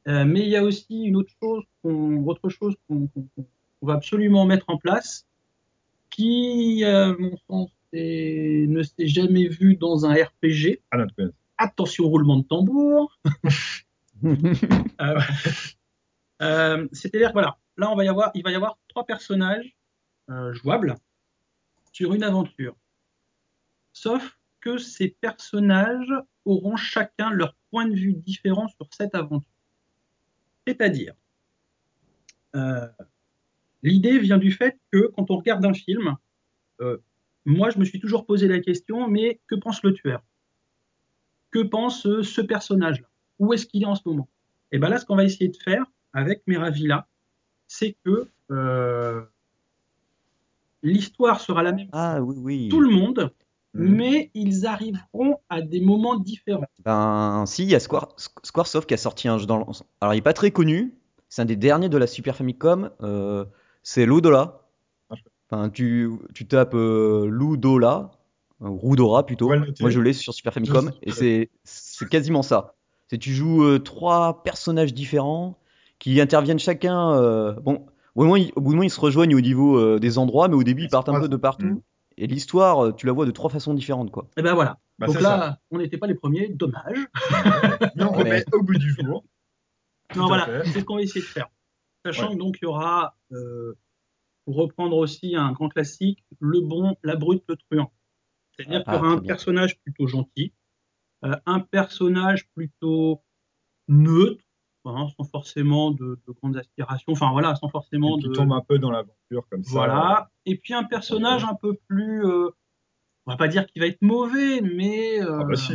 Euh, 0.08 0.24
mais 0.24 0.40
il 0.40 0.48
y 0.48 0.56
a 0.56 0.64
aussi 0.64 1.02
une 1.04 1.16
autre 1.16 1.32
chose 1.40 1.62
qu'on 1.82 2.24
autre 2.26 2.48
chose 2.48 2.74
qu'on 2.88 3.08
va 3.82 3.94
absolument 3.94 4.46
mettre 4.46 4.64
en 4.68 4.76
place 4.78 5.26
qui, 6.10 6.82
à 6.84 7.12
mon 7.18 7.36
sens, 7.48 7.70
est- 7.92 8.66
ne 8.68 8.82
s'est 8.82 9.06
jamais 9.06 9.48
vu 9.48 9.76
dans 9.76 10.06
un 10.06 10.14
RPG. 10.14 10.80
À 10.90 10.96
notre 10.96 11.14
connaissance. 11.14 11.36
Attention, 11.62 12.08
roulement 12.08 12.38
de 12.38 12.44
tambour. 12.44 13.18
Euh, 14.24 15.20
euh, 16.42 16.88
C'est-à-dire 16.92 17.32
voilà, 17.32 17.58
là 17.76 17.90
on 17.90 17.96
va 17.96 18.04
y 18.04 18.08
avoir, 18.08 18.30
il 18.34 18.44
va 18.44 18.52
y 18.52 18.54
avoir 18.54 18.78
trois 18.86 19.04
personnages 19.04 19.74
euh, 20.30 20.52
jouables 20.52 20.94
sur 21.92 22.14
une 22.14 22.22
aventure. 22.22 22.76
Sauf 23.92 24.38
que 24.60 24.78
ces 24.78 25.08
personnages 25.08 26.12
auront 26.44 26.76
chacun 26.76 27.30
leur 27.30 27.56
point 27.72 27.88
de 27.88 27.96
vue 27.96 28.12
différent 28.14 28.68
sur 28.68 28.86
cette 28.92 29.16
aventure. 29.16 29.50
C'est-à-dire, 30.68 31.14
l'idée 33.82 34.20
vient 34.20 34.38
du 34.38 34.52
fait 34.52 34.78
que 34.92 35.08
quand 35.16 35.32
on 35.32 35.38
regarde 35.38 35.64
un 35.66 35.74
film, 35.74 36.16
moi 37.44 37.70
je 37.70 37.78
me 37.80 37.84
suis 37.84 37.98
toujours 37.98 38.24
posé 38.24 38.46
la 38.46 38.60
question, 38.60 39.08
mais 39.08 39.40
que 39.48 39.56
pense 39.56 39.82
le 39.82 39.94
tueur? 39.94 40.22
Que 41.52 41.60
pense 41.60 42.06
euh, 42.06 42.22
ce 42.22 42.40
personnage-là? 42.40 43.06
Où 43.38 43.52
est-ce 43.52 43.66
qu'il 43.66 43.82
est 43.82 43.86
en 43.86 43.94
ce 43.94 44.02
moment? 44.06 44.28
Et 44.72 44.78
bien 44.78 44.88
là, 44.88 44.98
ce 44.98 45.04
qu'on 45.06 45.16
va 45.16 45.24
essayer 45.24 45.48
de 45.48 45.56
faire 45.56 45.84
avec 46.12 46.42
Meravilla, 46.46 47.06
c'est 47.68 47.96
que 48.04 48.26
euh, 48.50 49.22
l'histoire 50.82 51.40
sera 51.40 51.62
la 51.62 51.72
même 51.72 51.88
pour 51.88 51.98
Ah 52.00 52.20
oui, 52.20 52.36
oui. 52.38 52.68
tout 52.68 52.80
le 52.80 52.90
monde, 52.90 53.32
Mhm. 53.74 53.94
mais 53.96 54.30
ils 54.34 54.66
arriveront 54.66 55.38
à 55.48 55.62
des 55.62 55.80
moments 55.80 56.16
différents. 56.18 56.64
Ben, 56.84 57.44
si, 57.46 57.62
il 57.64 57.70
y 57.70 57.74
a 57.74 57.80
Square, 57.80 58.08
Squaresoft 58.42 58.86
qui 58.88 58.94
a 58.94 58.98
sorti 58.98 59.28
un 59.28 59.38
jeu 59.38 59.46
dans 59.46 59.58
le... 59.58 59.64
Alors, 60.00 60.14
il 60.14 60.18
est 60.18 60.22
pas 60.22 60.34
très 60.34 60.50
connu. 60.50 60.94
C'est 61.30 61.40
un 61.42 61.46
des 61.46 61.56
derniers 61.56 61.88
de 61.88 61.96
la 61.96 62.06
Super 62.06 62.36
Famicom. 62.36 62.90
euh, 63.02 63.44
c'est 63.82 64.04
Ludola. 64.06 64.60
Enfin, 65.50 65.70
tu, 65.70 66.10
tu 66.34 66.46
tapes 66.46 66.74
euh, 66.74 67.26
Ludola, 67.30 68.10
Rudora 68.62 69.26
plutôt. 69.26 69.48
Moi, 69.80 69.90
je 69.90 70.00
l'ai 70.00 70.12
sur 70.12 70.32
Super 70.34 70.52
Famicom. 70.54 70.90
Et 71.02 71.10
c'est, 71.12 71.50
c'est 71.64 72.08
quasiment 72.08 72.42
ça. 72.42 72.74
C'est 73.08 73.18
tu 73.18 73.32
joues 73.32 73.64
euh, 73.64 73.78
trois 73.78 74.42
personnages 74.42 74.94
différents 74.94 75.58
qui 75.98 76.20
interviennent 76.20 76.58
chacun. 76.58 77.12
euh, 77.14 77.52
bon, 77.52 77.86
au 78.14 78.20
bout, 78.20 78.22
d'un 78.22 78.24
moment, 78.24 78.36
ils, 78.36 78.52
au 78.56 78.60
bout 78.60 78.70
d'un 78.70 78.76
moment, 78.76 78.82
ils 78.84 78.90
se 78.90 79.00
rejoignent 79.00 79.34
au 79.34 79.40
niveau 79.40 79.76
euh, 79.78 79.98
des 79.98 80.16
endroits, 80.18 80.48
mais 80.48 80.54
au 80.54 80.62
début, 80.62 80.84
Ils 80.84 80.88
partent 80.88 81.08
un 81.08 81.20
peu 81.20 81.28
de 81.28 81.36
partout. 81.36 81.66
Mhm. 81.66 81.80
Et 82.18 82.26
l'histoire, 82.26 82.94
tu 82.94 83.06
la 83.06 83.12
vois 83.12 83.24
de 83.26 83.30
trois 83.30 83.50
façons 83.50 83.74
différentes, 83.74 84.10
quoi. 84.10 84.28
Et 84.36 84.42
ben 84.42 84.54
voilà. 84.54 84.78
Bah, 84.98 85.06
Donc 85.06 85.20
là, 85.20 85.58
on 85.70 85.78
n'était 85.78 85.96
pas 85.98 86.06
les 86.06 86.14
premiers, 86.14 86.48
dommage. 86.48 86.98
Mais 87.96 88.04
on 88.04 88.12
Mais- 88.12 88.18
remet 88.22 88.44
au 88.52 88.62
bout 88.62 88.74
du 88.78 88.90
jour. 88.94 89.24
Non, 90.14 90.26
voilà, 90.26 90.62
c'est 90.66 90.80
ce 90.80 90.84
qu'on 90.84 90.96
va 90.96 91.02
essayer 91.02 91.22
de 91.22 91.26
faire. 91.26 91.48
Sachant 92.04 92.28
Ouais. 92.28 92.34
que 92.34 92.38
donc 92.38 92.56
il 92.60 92.64
y 92.64 92.68
aura, 92.68 93.16
euh, 93.32 93.74
pour 94.44 94.56
reprendre 94.56 94.96
aussi 94.96 95.34
un 95.36 95.52
grand 95.52 95.68
classique, 95.68 96.22
le 96.40 96.60
bon, 96.60 96.96
la 97.02 97.16
brute, 97.16 97.42
le 97.48 97.56
truand. 97.56 97.90
C'est-à-dire 98.64 98.84
qu'il 98.84 98.92
y 98.92 98.96
Ah, 98.96 99.00
aura 99.00 99.08
un 99.12 99.18
personnage 99.18 99.78
plutôt 99.80 100.06
gentil, 100.06 100.52
euh, 101.24 101.36
un 101.46 101.60
personnage 101.60 102.48
plutôt 102.54 103.22
neutre, 103.88 104.44
hein, 104.84 105.06
sans 105.16 105.24
forcément 105.24 105.90
de, 105.90 106.20
de 106.26 106.32
grandes 106.32 106.56
aspirations, 106.56 107.12
enfin 107.12 107.30
voilà, 107.32 107.54
sans 107.56 107.68
forcément 107.68 108.16
qui 108.18 108.28
de. 108.28 108.32
tombe 108.32 108.52
un 108.52 108.60
peu 108.62 108.78
dans 108.78 108.90
l'aventure 108.90 109.46
comme 109.50 109.62
ça. 109.64 109.70
Voilà. 109.72 110.30
Et 110.46 110.56
puis 110.56 110.74
un 110.74 110.84
personnage 110.84 111.44
un 111.44 111.54
peu 111.54 111.74
plus, 111.88 112.24
euh, 112.24 112.48
on 113.26 113.30
va 113.32 113.36
pas 113.36 113.48
dire 113.48 113.66
qu'il 113.66 113.80
va 113.82 113.88
être 113.88 114.02
mauvais, 114.02 114.60
mais 114.60 115.20
euh, 115.22 115.40
Ah 115.40 115.44
bah 115.44 115.56
si. 115.56 115.74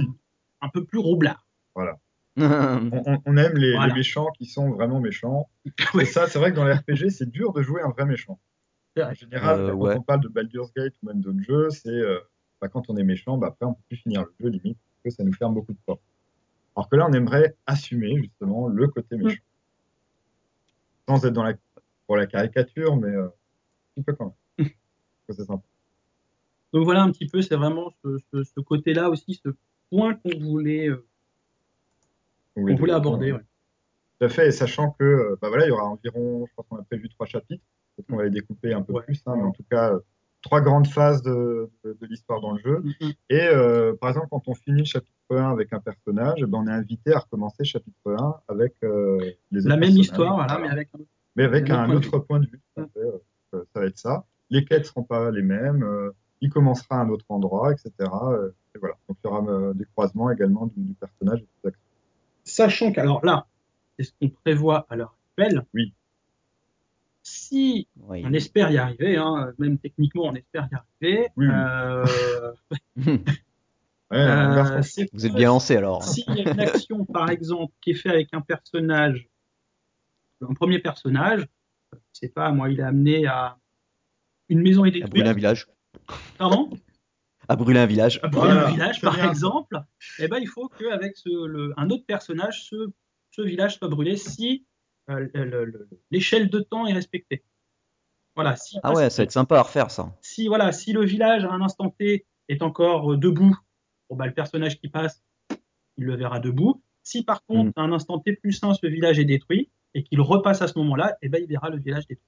un 0.61 0.69
peu 0.69 0.83
plus 0.85 0.99
roublard. 0.99 1.45
On, 2.39 2.91
on- 2.93 3.21
on 3.25 3.37
aime 3.37 3.55
les, 3.57 3.71
Voilà. 3.73 3.87
les 3.87 3.93
méchants 3.99 4.27
qui 4.37 4.45
sont 4.45 4.69
vraiment 4.71 4.99
méchants. 4.99 5.49
Ouais. 5.95 6.03
Et 6.03 6.05
ça, 6.05 6.27
c'est 6.27 6.37
vrai 6.37 6.51
que 6.51 6.55
dans 6.55 6.65
les 6.65 6.73
RPG, 6.73 7.09
c'est 7.09 7.29
dur 7.31 7.51
de 7.51 7.61
jouer 7.63 7.81
un 7.81 7.89
vrai 7.89 8.05
méchant. 8.05 8.39
En 8.99 9.13
général, 9.13 9.59
Euh, 9.61 9.71
quand 9.71 9.77
ouais. 9.77 9.95
on 9.97 10.01
parle 10.03 10.19
de 10.21 10.27
Baldur's 10.27 10.71
Gate 10.75 10.93
ou 11.01 11.07
même 11.07 11.21
d'autres 11.21 11.41
jeux, 11.41 11.69
c'est 11.71 11.89
euh, 11.89 12.19
bah, 12.61 12.67
quand 12.69 12.89
on 12.89 12.97
est 12.97 13.03
méchant, 13.03 13.37
bah, 13.37 13.47
après 13.47 13.65
on 13.65 13.73
peut 13.73 13.81
plus 13.89 13.97
finir 13.97 14.23
le 14.23 14.33
jeu 14.39 14.49
limite 14.49 14.77
parce 15.03 15.15
que 15.15 15.17
ça 15.17 15.23
nous 15.23 15.33
ferme 15.33 15.53
beaucoup 15.53 15.73
de 15.73 15.77
portes. 15.85 16.01
Alors 16.75 16.89
que 16.89 16.95
là, 16.95 17.07
on 17.09 17.13
aimerait 17.13 17.55
assumer 17.65 18.15
justement 18.17 18.67
le 18.67 18.87
côté 18.87 19.15
méchant, 19.17 19.41
sans 21.07 21.25
être 21.25 21.33
dans 21.33 21.43
la 21.43 21.53
pour 22.05 22.15
la 22.17 22.27
caricature, 22.27 22.95
mais 22.95 23.09
euh, 23.09 23.25
un 23.27 23.31
petit 23.95 24.03
peu 24.03 24.13
quand 24.13 24.35
même. 24.57 24.69
Que 25.27 25.33
c'est 25.33 25.43
sympa. 25.45 25.63
Donc 26.73 26.83
voilà 26.85 27.03
un 27.03 27.11
petit 27.11 27.27
peu, 27.27 27.41
c'est 27.41 27.55
vraiment 27.55 27.91
ce, 28.03 28.17
ce- 28.31 28.43
ce 28.43 28.59
côté-là 28.61 29.09
aussi, 29.09 29.41
ce 29.43 29.49
point 29.89 30.15
qu'on 30.15 30.39
voulait, 30.39 30.87
euh, 30.89 31.05
On 32.55 32.65
qu'on 32.65 32.75
voulait 32.75 32.93
aborder. 32.93 33.31
ouais. 33.33 33.39
Tout 34.19 34.25
à 34.25 34.29
fait, 34.29 34.47
et 34.47 34.51
sachant 34.51 34.91
que 34.91 35.03
euh, 35.03 35.37
bah 35.41 35.49
voilà, 35.49 35.65
il 35.65 35.69
y 35.69 35.71
aura 35.71 35.85
environ, 35.85 36.45
je 36.47 36.53
pense 36.55 36.65
qu'on 36.67 36.77
a 36.77 36.83
prévu 36.83 37.09
trois 37.09 37.25
chapitres, 37.27 37.63
peut-être 37.95 38.07
qu'on 38.07 38.17
va 38.17 38.23
les 38.23 38.29
découper 38.29 38.73
un 38.73 38.81
peu 38.81 38.93
Ouais. 38.93 39.03
plus, 39.03 39.21
hein, 39.25 39.35
mais 39.35 39.43
en 39.43 39.51
tout 39.51 39.63
cas, 39.69 39.93
trois 40.47 40.61
grandes 40.61 40.87
phases 40.87 41.21
de, 41.21 41.69
de- 41.83 41.97
de 41.99 42.05
l'histoire 42.07 42.39
dans 42.41 42.51
le 42.51 42.59
jeu. 42.59 42.79
Mhm. 42.79 43.11
Et 43.29 43.41
euh, 43.47 43.93
par 43.99 44.09
exemple, 44.09 44.27
quand 44.31 44.43
on 44.47 44.55
finit 44.55 44.79
le 44.79 44.85
chapitre 44.85 45.13
1 45.29 45.51
avec 45.51 45.73
un 45.73 45.79
personnage, 45.79 46.41
ben, 46.41 46.57
on 46.63 46.67
est 46.67 46.71
invité 46.71 47.13
à 47.13 47.19
recommencer 47.19 47.63
chapitre 47.65 48.15
1 48.17 48.35
avec 48.47 48.73
euh, 48.83 49.17
les 49.51 49.59
autres 49.61 49.69
La 49.69 49.77
même 49.77 49.89
histoire, 49.97 50.35
voilà, 50.35 50.57
mais 50.59 50.69
avec 50.69 50.89
un 50.93 50.99
autre. 50.99 51.09
Mais 51.35 51.43
avec 51.43 51.69
un 51.69 51.79
un 51.83 51.89
autre 51.91 52.13
autre 52.15 52.25
point 52.25 52.39
de 52.39 52.47
vue. 52.47 52.61
fait, 52.75 52.99
euh, 53.53 53.63
ça 53.73 53.79
va 53.81 53.85
être 53.85 53.97
ça. 53.97 54.25
Les 54.49 54.63
quêtes 54.65 54.85
seront 54.85 55.03
pas 55.03 55.29
les 55.31 55.43
mêmes. 55.43 55.83
euh, 55.83 56.11
il 56.41 56.49
commencera 56.51 56.97
à 56.97 57.01
un 57.03 57.09
autre 57.09 57.25
endroit, 57.29 57.71
etc. 57.73 57.91
et 57.99 58.77
voilà. 58.79 58.95
Donc 59.09 59.17
il 59.23 59.27
y 59.27 59.29
aura 59.31 59.73
des 59.73 59.85
croisements 59.85 60.29
également 60.31 60.67
du, 60.67 60.81
du 60.83 60.93
personnage. 60.93 61.39
et 61.39 61.47
des 61.63 61.67
actions. 61.69 61.81
Sachant 62.43 62.91
qu'alors 62.93 63.25
là, 63.25 63.47
c'est 63.97 64.05
ce 64.05 64.11
qu'on 64.21 64.29
prévoit 64.43 64.85
à 64.89 64.95
l'heure 64.95 65.15
actuelle. 65.37 65.65
Oui. 65.73 65.93
Si 67.29 67.89
Oui. 67.97 68.21
on 68.25 68.31
espère 68.33 68.71
y 68.71 68.77
arriver, 68.77 69.17
hein, 69.17 69.51
même 69.57 69.77
techniquement 69.79 70.23
on 70.27 70.35
espère 70.35 70.69
y 70.71 70.75
arriver, 70.75 71.27
Oui, 71.35 71.47
euh, 71.49 72.53
Ouais, 74.09 74.17
Euh, 74.17 74.81
Vous 75.11 75.25
êtes 75.25 75.33
bien 75.33 75.49
lancé 75.49 75.75
alors. 75.75 76.01
S'il 76.03 76.33
y 76.33 76.39
a 76.39 76.53
une 76.53 76.59
action, 76.61 77.03
par 77.03 77.29
exemple, 77.29 77.73
qui 77.81 77.91
est 77.91 77.95
faite 77.95 78.13
avec 78.13 78.29
un 78.33 78.39
personnage, 78.39 79.27
un 80.39 80.53
premier 80.53 80.79
personnage, 80.79 81.45
je 81.93 81.97
sais 82.13 82.29
pas, 82.29 82.49
moi, 82.53 82.69
il 82.69 82.79
est 82.79 82.83
amené 82.83 83.27
à 83.27 83.57
une 84.47 84.61
maison 84.61 84.85
est 84.85 85.03
À 85.03 85.07
brûler 85.07 85.27
un 85.27 85.33
village. 85.33 85.67
pardon, 86.37 86.69
À 87.49 87.57
brûler 87.57 87.81
un 87.81 87.85
village. 87.85 88.21
à 88.23 88.29
brûler 88.29 88.53
Voilà, 88.53 88.67
un 88.67 88.71
village, 88.71 89.01
par 89.01 89.15
bien, 89.15 89.29
exemple, 89.29 89.77
eh 90.19 90.29
ben, 90.29 90.37
il 90.39 90.47
faut 90.47 90.69
qu'avec 90.69 91.17
un 91.75 91.89
autre 91.89 92.05
personnage, 92.05 92.63
ce, 92.69 92.75
ce 93.31 93.41
village 93.41 93.75
soit 93.75 93.89
brûlé 93.89 94.15
si 94.15 94.65
l'échelle 96.11 96.49
de 96.49 96.59
temps 96.59 96.85
est 96.85 96.93
respectée. 96.93 97.43
Voilà, 98.35 98.55
si, 98.55 98.77
Ah 98.83 98.93
ouais, 98.93 99.09
ça 99.09 99.21
va 99.21 99.23
être 99.23 99.31
sympa 99.31 99.57
à 99.57 99.63
refaire 99.63 99.89
ça. 99.89 100.15
si, 100.21 100.47
voilà, 100.47 100.71
si 100.71 100.93
le 100.93 101.03
village 101.03 101.43
à 101.45 101.51
un 101.51 101.61
instant 101.61 101.89
T 101.89 102.25
est 102.49 102.61
encore 102.61 103.13
euh, 103.13 103.17
debout, 103.17 103.57
bon, 104.09 104.15
bah, 104.15 104.27
le 104.27 104.33
personnage 104.33 104.79
qui 104.79 104.89
passe, 104.89 105.23
il 105.97 106.05
le 106.05 106.15
verra 106.15 106.39
debout. 106.39 106.81
Si 107.03 107.23
par 107.23 107.43
contre, 107.45 107.69
Mm. 107.69 107.73
à 107.77 107.81
un 107.81 107.91
instant 107.93 108.19
T 108.19 108.33
plus 108.33 108.61
1, 108.63 108.73
ce 108.75 108.85
village 108.85 109.17
est 109.17 109.25
détruit 109.25 109.69
et 109.95 110.03
qu'il 110.03 110.21
repasse 110.21 110.61
à 110.61 110.67
ce 110.67 110.77
moment-là, 110.77 111.17
eh 111.21 111.29
ben, 111.29 111.41
il 111.41 111.47
verra 111.47 111.69
le 111.69 111.79
village 111.79 112.05
détruit. 112.05 112.27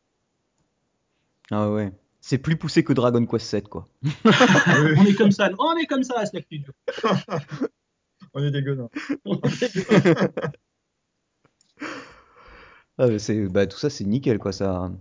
Ah 1.51 1.69
ouais. 1.69 1.91
C'est 2.21 2.37
plus 2.39 2.57
poussé 2.57 2.83
que 2.83 2.91
Dragon 2.93 3.25
Quest 3.25 3.45
7 3.45 3.67
quoi. 3.67 3.87
Oui, 4.03 4.11
On 4.97 5.05
est 5.05 5.15
comme 5.15 5.31
ça, 5.31 5.49
on 5.59 5.77
est 5.77 5.85
comme 5.85 6.03
ça 6.03 6.19
à 6.19 6.25
Slack 6.25 6.45
Studio. 6.45 6.73
on 8.33 8.43
est 8.43 8.61
guenins. 8.61 8.89
Ah, 12.99 13.17
c'est 13.17 13.47
bah 13.47 13.65
tout 13.65 13.77
ça 13.77 13.89
c'est 13.89 14.03
nickel 14.03 14.38
quoi 14.39 14.51
ça. 14.51 14.91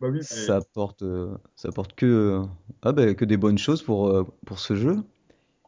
Bah 0.00 0.08
oui, 0.08 0.18
mais- 0.18 0.22
Ça 0.22 0.56
apporte, 0.56 1.02
euh, 1.02 1.36
ça 1.56 1.68
apporte 1.68 1.94
que, 1.94 2.06
euh, 2.06 2.42
ah 2.82 2.92
ben, 2.92 3.14
que 3.16 3.24
des 3.24 3.36
bonnes 3.36 3.58
choses 3.58 3.82
pour, 3.82 4.08
euh, 4.08 4.24
pour 4.46 4.60
ce 4.60 4.76
jeu. 4.76 4.96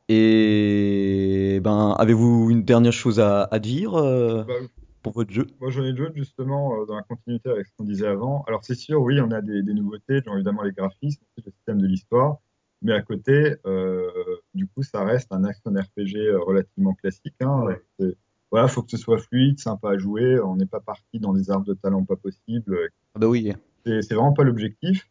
Et 0.08 1.60
ben, 1.62 1.96
avez-vous 1.98 2.50
une 2.50 2.62
dernière 2.62 2.92
chose 2.92 3.20
à, 3.20 3.44
à 3.44 3.58
dire 3.58 3.94
euh, 3.94 4.44
bah, 4.44 4.54
pour 5.02 5.12
votre 5.12 5.32
jeu? 5.32 5.46
Moi, 5.60 5.70
j'en 5.70 5.84
ai 5.84 5.92
d'autres 5.92 6.14
justement 6.16 6.80
euh, 6.80 6.86
dans 6.86 6.94
la 6.96 7.02
continuité 7.02 7.50
avec 7.50 7.66
ce 7.66 7.72
qu'on 7.76 7.84
disait 7.84 8.06
avant. 8.06 8.44
Alors, 8.46 8.64
c'est 8.64 8.74
sûr, 8.76 9.02
oui, 9.02 9.20
on 9.20 9.30
a 9.32 9.40
des, 9.40 9.62
des 9.62 9.74
nouveautés, 9.74 10.20
genre 10.22 10.36
évidemment 10.36 10.62
les 10.62 10.72
graphismes, 10.72 11.22
le 11.44 11.50
système 11.50 11.80
de 11.80 11.86
l'histoire, 11.86 12.38
mais 12.82 12.92
à 12.92 13.02
côté, 13.02 13.56
euh, 13.66 14.08
du 14.54 14.68
coup, 14.68 14.82
ça 14.84 15.04
reste 15.04 15.28
un 15.32 15.44
action 15.44 15.72
RPG 15.72 16.32
relativement 16.46 16.94
classique. 16.94 17.34
Hein. 17.40 17.62
Ouais. 17.98 18.14
Voilà, 18.50 18.66
faut 18.68 18.82
que 18.82 18.90
ce 18.90 18.96
soit 18.96 19.18
fluide, 19.18 19.58
sympa 19.60 19.90
à 19.92 19.98
jouer. 19.98 20.40
On 20.40 20.56
n'est 20.56 20.66
pas 20.66 20.80
parti 20.80 21.20
dans 21.20 21.32
des 21.32 21.50
arbres 21.50 21.66
de 21.66 21.74
talent 21.74 22.04
pas 22.04 22.16
possibles. 22.16 22.76
Ah 23.14 23.18
bah 23.18 23.28
oui. 23.28 23.52
C'est 23.84 24.10
vraiment 24.12 24.32
pas 24.32 24.44
l'objectif. 24.44 25.08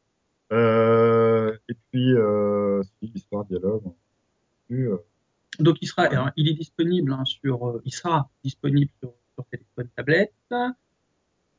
Euh, 0.52 1.56
et 1.70 1.76
puis, 1.92 2.14
euh, 2.14 2.82
si, 2.84 3.12
l'histoire, 3.14 3.46
dialogue, 3.46 3.84
euh, 4.72 4.98
Donc 5.60 5.78
il 5.82 5.88
sera, 5.88 6.10
il 6.36 6.48
est 6.50 6.54
disponible 6.54 7.14
hein, 7.14 7.24
sur, 7.26 7.68
euh, 7.68 7.82
il 7.86 7.94
sera 7.94 8.30
disponible 8.44 8.92
sur, 9.00 9.14
sur 9.36 9.46
téléphone, 9.46 9.88
tablette, 9.96 10.34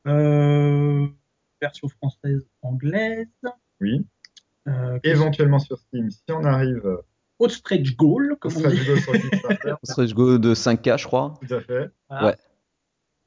euh, 0.07 1.07
version 1.61 1.87
française, 1.89 2.45
anglaise, 2.61 3.27
oui. 3.79 4.05
euh, 4.67 4.99
Éventuellement 5.03 5.59
sur 5.59 5.77
Steam, 5.77 6.09
si 6.09 6.23
on 6.29 6.43
arrive, 6.43 6.97
haute 7.41 7.51
stretch 7.51 7.95
goal, 7.95 8.35
comme 8.39 8.51
on 8.57 8.69
dit. 8.69 8.79
Stretch 9.83 10.13
Go 10.13 10.37
de 10.37 10.53
5K, 10.53 10.97
je 10.99 11.05
crois. 11.07 11.33
tout 11.47 11.53
à 11.53 11.61
fait. 11.61 11.89
Voilà. 12.09 12.27
Ouais. 12.27 12.35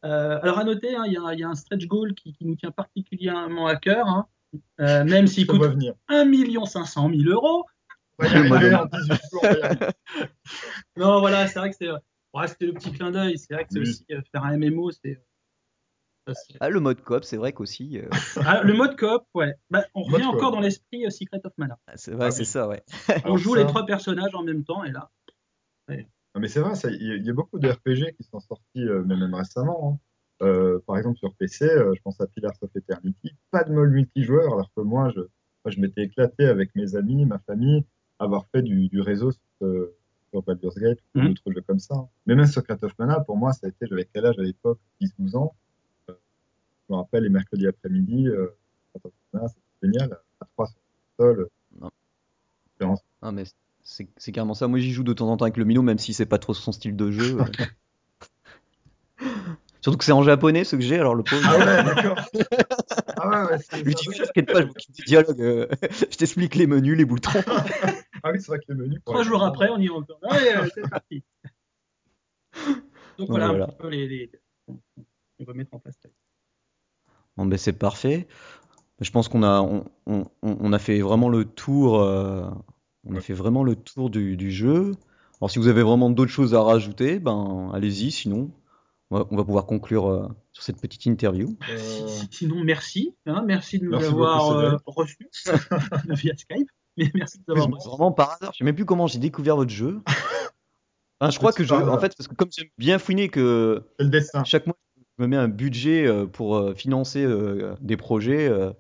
Euh, 0.05 0.39
alors 0.43 0.59
à 0.59 0.65
noter, 0.65 0.95
hein, 0.95 1.05
il 1.07 1.13
y, 1.15 1.17
a, 1.17 1.33
il 1.33 1.41
y 1.41 1.45
a 1.45 1.49
un 1.49 1.55
stretch 1.55 1.87
goal 1.87 2.15
qui, 2.15 2.35
qui 2.35 2.45
nous 2.45 2.57
tient 2.57 2.71
particulièrement 2.71 3.67
à 3.67 3.77
cœur, 3.77 4.07
hein. 4.07 4.27
Euh, 4.81 5.05
même 5.05 5.27
s'il 5.27 5.47
coûte 5.47 5.63
venir. 5.63 5.95
1 6.09 6.31
500 6.67 7.11
000 7.15 7.23
euros. 7.31 7.65
On 8.21 8.25
va 8.25 8.31
y 8.33 8.37
arriver 8.53 8.75
en 8.75 8.85
18 8.87 9.21
jours, 9.33 9.41
on 9.43 9.47
va 9.49 9.53
y 9.59 9.63
arriver. 9.63 9.87
Non, 10.97 11.21
voilà, 11.21 11.49
c'est 11.49 11.59
vrai 11.59 11.71
que 11.71 11.77
c'est, 11.77 11.91
ouais, 11.91 12.47
c'était 12.49 12.67
le 12.67 12.75
petit 12.75 12.93
clin 12.93 13.11
d'œil. 13.11 13.37
C'est 13.39 13.55
vrai 13.55 13.65
que 13.65 13.71
c'est 13.73 13.81
Oui. 13.81 13.89
aussi 13.89 14.05
euh, 14.13 14.21
faire 14.31 14.45
un 14.45 14.57
MMO, 14.57 14.91
c'est. 14.93 15.21
Ah, 16.61 16.71
le 16.71 16.81
mode 16.81 17.03
coop, 17.03 17.25
c'est 17.25 17.37
vrai 17.37 17.53
qu'aussi. 17.53 17.99
euh, 17.99 18.09
Ah, 18.45 18.63
le 18.63 18.73
mode 18.73 18.97
coop, 18.99 19.25
ouais. 19.35 19.55
Bah, 19.71 19.85
on 19.95 20.03
revient 20.03 20.25
encore 20.25 20.53
dans 20.53 20.61
l'esprit 20.61 21.05
euh, 21.07 21.11
Secret 21.11 21.41
of 21.45 21.53
Mana. 21.59 21.79
c'est 21.97 22.13
vrai, 22.13 22.27
Ah 22.29 22.31
c'est 22.31 22.41
oui. 22.41 22.47
ça, 22.47 22.69
ouais. 22.69 22.83
On 23.25 23.37
joue 23.37 23.55
ça- 23.55 23.61
les 23.61 23.67
trois 23.67 23.85
personnages 23.85 24.35
en 24.35 24.43
même 24.43 24.65
temps 24.65 24.85
et 24.85 24.91
là. 24.93 25.11
Non, 25.89 26.41
mais 26.41 26.49
c'est 26.49 26.61
vrai, 26.61 26.73
il 26.91 27.07
y, 27.07 27.13
a- 27.13 27.17
il 27.17 27.25
y 27.25 27.31
a 27.31 27.33
beaucoup 27.33 27.59
de 27.61 27.69
RPG 27.69 28.17
qui 28.17 28.25
sont 28.25 28.41
sortis, 28.41 28.83
euh, 28.83 29.05
mais 29.07 29.17
même 29.17 29.35
récemment. 29.35 30.01
hein. 30.43 30.45
Euh, 30.47 30.81
par 30.87 30.99
exemple, 30.99 31.17
sur 31.19 31.33
PC, 31.35 31.65
euh, 31.67 31.93
je 31.95 32.03
pense 32.03 32.21
à 32.21 32.27
Pillars 32.27 32.55
of 32.61 32.71
Eternity, 32.75 33.37
pas 33.53 33.63
de 33.63 33.73
mode 33.73 33.91
multijoueur, 33.91 34.53
alors 34.55 34.69
que 34.77 34.81
moi, 34.81 35.11
je, 35.15 35.21
moi, 35.21 35.29
je 35.71 35.79
m'étais 35.81 36.03
éclaté 36.03 36.47
avec 36.47 36.75
mes 36.75 36.97
amis, 36.97 37.25
ma 37.25 37.39
famille, 37.39 37.85
avoir 38.19 38.47
fait 38.49 38.63
du, 38.63 38.89
du 38.89 39.01
réseau 39.01 39.31
sur, 39.31 39.41
euh, 39.63 39.95
sur 40.31 40.43
Baldur's 40.43 40.75
Gate 40.77 40.99
ou 41.15 41.21
Mhm. 41.21 41.29
d'autres 41.29 41.53
jeux 41.53 41.61
comme 41.69 41.79
ça. 41.79 41.95
hein. 41.95 42.09
Mais 42.27 42.35
même 42.35 42.47
Secret 42.47 42.79
of 42.83 42.93
Mana, 42.99 43.21
pour 43.21 43.37
moi, 43.37 43.53
ça 43.53 43.67
a 43.67 43.71
été, 43.71 43.87
j'avais 43.87 44.09
quel 44.13 44.27
âge 44.27 44.39
à 44.39 44.43
l'époque? 44.43 44.81
10-12 45.01 45.37
ans. 45.37 45.55
Je 46.89 46.93
me 46.95 46.99
rappelle 46.99 47.23
les 47.25 47.31
mercredis 47.31 47.67
après-midi, 47.67 48.29
euh, 48.29 48.49
c'était 48.95 49.11
génial, 49.83 50.19
à 50.41 50.45
3 50.55 50.67
sur 50.67 50.77
le 51.19 51.35
sol. 51.35 51.49
Non. 52.81 52.95
Ah, 53.23 53.33
mais 53.33 53.45
c'est 53.83 54.33
carrément 54.33 54.55
ça. 54.55 54.69
Moi, 54.69 54.79
j'y 54.81 54.93
joue 54.93 55.03
de 55.05 55.13
temps 55.13 55.29
en 55.31 55.37
temps 55.37 55.45
avec 55.47 55.57
le 55.57 55.65
minot, 55.65 55.83
même 55.83 55.99
si 55.99 56.13
c'est 56.13 56.27
pas 56.27 56.39
trop 56.39 56.53
son 56.55 56.73
style 56.73 56.97
de 56.97 57.11
jeu. 57.11 57.39
euh. 57.41 57.45
Surtout 59.81 59.99
que 59.99 60.05
c'est 60.05 60.13
en 60.13 60.23
japonais 60.23 60.65
ce 60.65 60.77
que 60.77 60.83
j'ai, 60.83 60.99
alors 60.99 61.15
le 61.15 61.23
pauvre. 61.23 61.43
Ah 61.47 61.59
ouais, 61.59 61.85
d'accord. 61.85 62.17
ah 63.19 63.29
ouais, 63.29 63.59
ouais, 63.73 63.83
Lui, 63.83 63.95
t'inquiète 63.95 64.51
pas, 64.51 64.63
je 64.63 64.67
vous 64.67 64.73
quitte 64.75 64.95
du 64.97 65.03
dialogue. 65.05 65.41
euh, 65.43 65.67
je 66.11 66.17
t'explique 66.17 66.55
les 66.55 66.67
menus, 66.67 66.97
les 66.97 67.05
boutons. 67.05 67.31
Ah 68.27 68.31
oui, 68.33 68.41
c'est 68.41 68.47
vrai 68.47 68.59
que 68.59 68.65
les 68.73 68.75
menus. 68.79 69.01
Trois 69.05 69.23
jours 69.23 69.43
après, 69.45 69.69
on 69.69 69.77
y. 69.79 69.91
Allez, 70.23 70.49
euh, 70.57 70.67
c'est 70.75 70.89
parti. 70.89 71.23
Donc 73.19 73.29
voilà, 73.29 73.49
Voilà. 73.49 73.65
un 73.65 73.69
petit 73.69 73.77
peu 73.77 73.89
les, 73.89 74.09
les- 74.09 74.31
on 74.69 75.45
va 75.45 75.53
mettre 75.53 75.75
en 75.75 75.79
place. 75.79 75.99
Bon, 77.37 77.47
ben, 77.47 77.59
c'est 77.59 77.73
parfait. 77.73 78.27
Je 79.01 79.11
pense 79.11 79.29
qu'on 79.29 79.43
a, 79.43 79.61
on, 79.61 79.85
on- 80.07 80.27
on 80.43 80.73
a 80.73 80.79
fait 80.79 81.01
vraiment 81.01 81.29
le 81.29 81.45
tour. 81.45 82.01
euh, 82.01 82.49
on 83.07 83.17
a 83.17 83.21
fait 83.21 83.35
vraiment 83.35 83.65
le 83.65 83.75
tour 83.77 84.09
du, 84.11 84.37
du 84.37 84.51
jeu. 84.51 84.93
Alors, 85.41 85.51
si 85.51 85.59
vous 85.59 85.69
avez 85.69 85.83
vraiment 85.83 86.11
d'autres 86.11 86.31
choses 86.31 86.55
à 86.55 86.63
rajouter, 86.63 87.19
ben, 87.19 87.71
allez-y. 87.75 88.11
Sinon, 88.13 88.51
on 89.11 89.19
va, 89.19 89.27
on 89.31 89.37
va 89.37 89.45
pouvoir 89.45 89.67
conclure 89.67 90.07
euh, 90.09 90.29
sur 90.53 90.63
cette 90.63 90.81
petite 90.81 91.05
interview. 91.07 91.57
Euh, 91.69 91.77
Si- 91.77 92.09
si- 92.09 92.29
Sinon, 92.31 92.63
merci. 92.65 93.15
hein, 93.27 93.43
merci 93.47 93.79
de 93.81 93.85
nous 93.85 93.91
Merci 93.91 94.07
avoir 94.07 94.51
euh, 94.53 94.77
reçus 94.87 95.29
via 96.09 96.37
Skype. 96.37 96.69
Mais 96.97 97.11
merci 97.15 97.39
de 97.39 97.45
nous 97.49 97.55
avoir 97.63 97.71
reçus. 97.77 97.89
Vraiment 97.89 98.13
par 98.13 98.31
hasard. 98.33 98.53
Je 98.53 98.59
sais 98.59 98.65
même 98.65 98.77
plus 98.77 98.85
comment 98.87 99.09
j'ai 99.09 99.19
découvert 99.19 99.57
votre 99.57 99.73
jeu. 99.73 100.01
Enfin, 101.21 101.31
je 101.31 101.39
crois 101.39 101.53
que 101.53 101.63
je, 101.65 101.73
en 101.73 101.99
fait, 102.01 102.15
parce 102.17 102.27
que 102.29 102.35
comme 102.35 102.51
j'aime 102.51 102.69
bien 102.77 102.99
fouiner 102.99 103.29
que 103.29 103.85
le 104.01 104.09
dessin. 104.09 104.43
chaque 104.45 104.67
mois, 104.67 104.77
je 105.19 105.23
me 105.23 105.29
mets 105.29 105.37
un 105.37 105.49
budget 105.49 106.07
euh, 106.07 106.27
pour 106.27 106.57
euh, 106.57 106.75
financer 106.75 107.25
euh, 107.25 107.75
des 107.81 107.97
projets. 107.97 108.49
euh, 108.49 108.73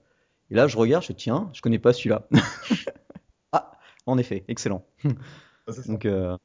et 0.50 0.54
là, 0.54 0.66
je 0.66 0.76
regarde, 0.76 1.02
je 1.04 1.08
dis, 1.08 1.16
tiens, 1.16 1.50
je 1.54 1.60
connais 1.62 1.78
pas 1.78 1.92
celui-là. 1.92 2.28
ah, 3.52 3.72
en 4.06 4.18
effet, 4.18 4.44
excellent. 4.48 4.86
Ça. 5.68 5.82
Donc, 5.86 6.04
euh, 6.06 6.36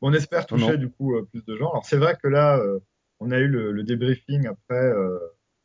On 0.00 0.12
espère 0.12 0.46
toucher 0.46 0.72
Non. 0.72 0.78
du 0.78 0.90
coup 0.90 1.14
euh, 1.14 1.24
plus 1.30 1.44
de 1.44 1.56
gens. 1.56 1.70
Alors 1.70 1.84
c'est 1.86 1.96
vrai 1.96 2.16
que 2.22 2.28
là, 2.28 2.58
euh, 2.58 2.80
on 3.20 3.30
a 3.30 3.38
eu 3.38 3.48
le, 3.48 3.72
le 3.72 3.82
débriefing 3.84 4.46
après 4.46 4.74
euh, 4.82 5.18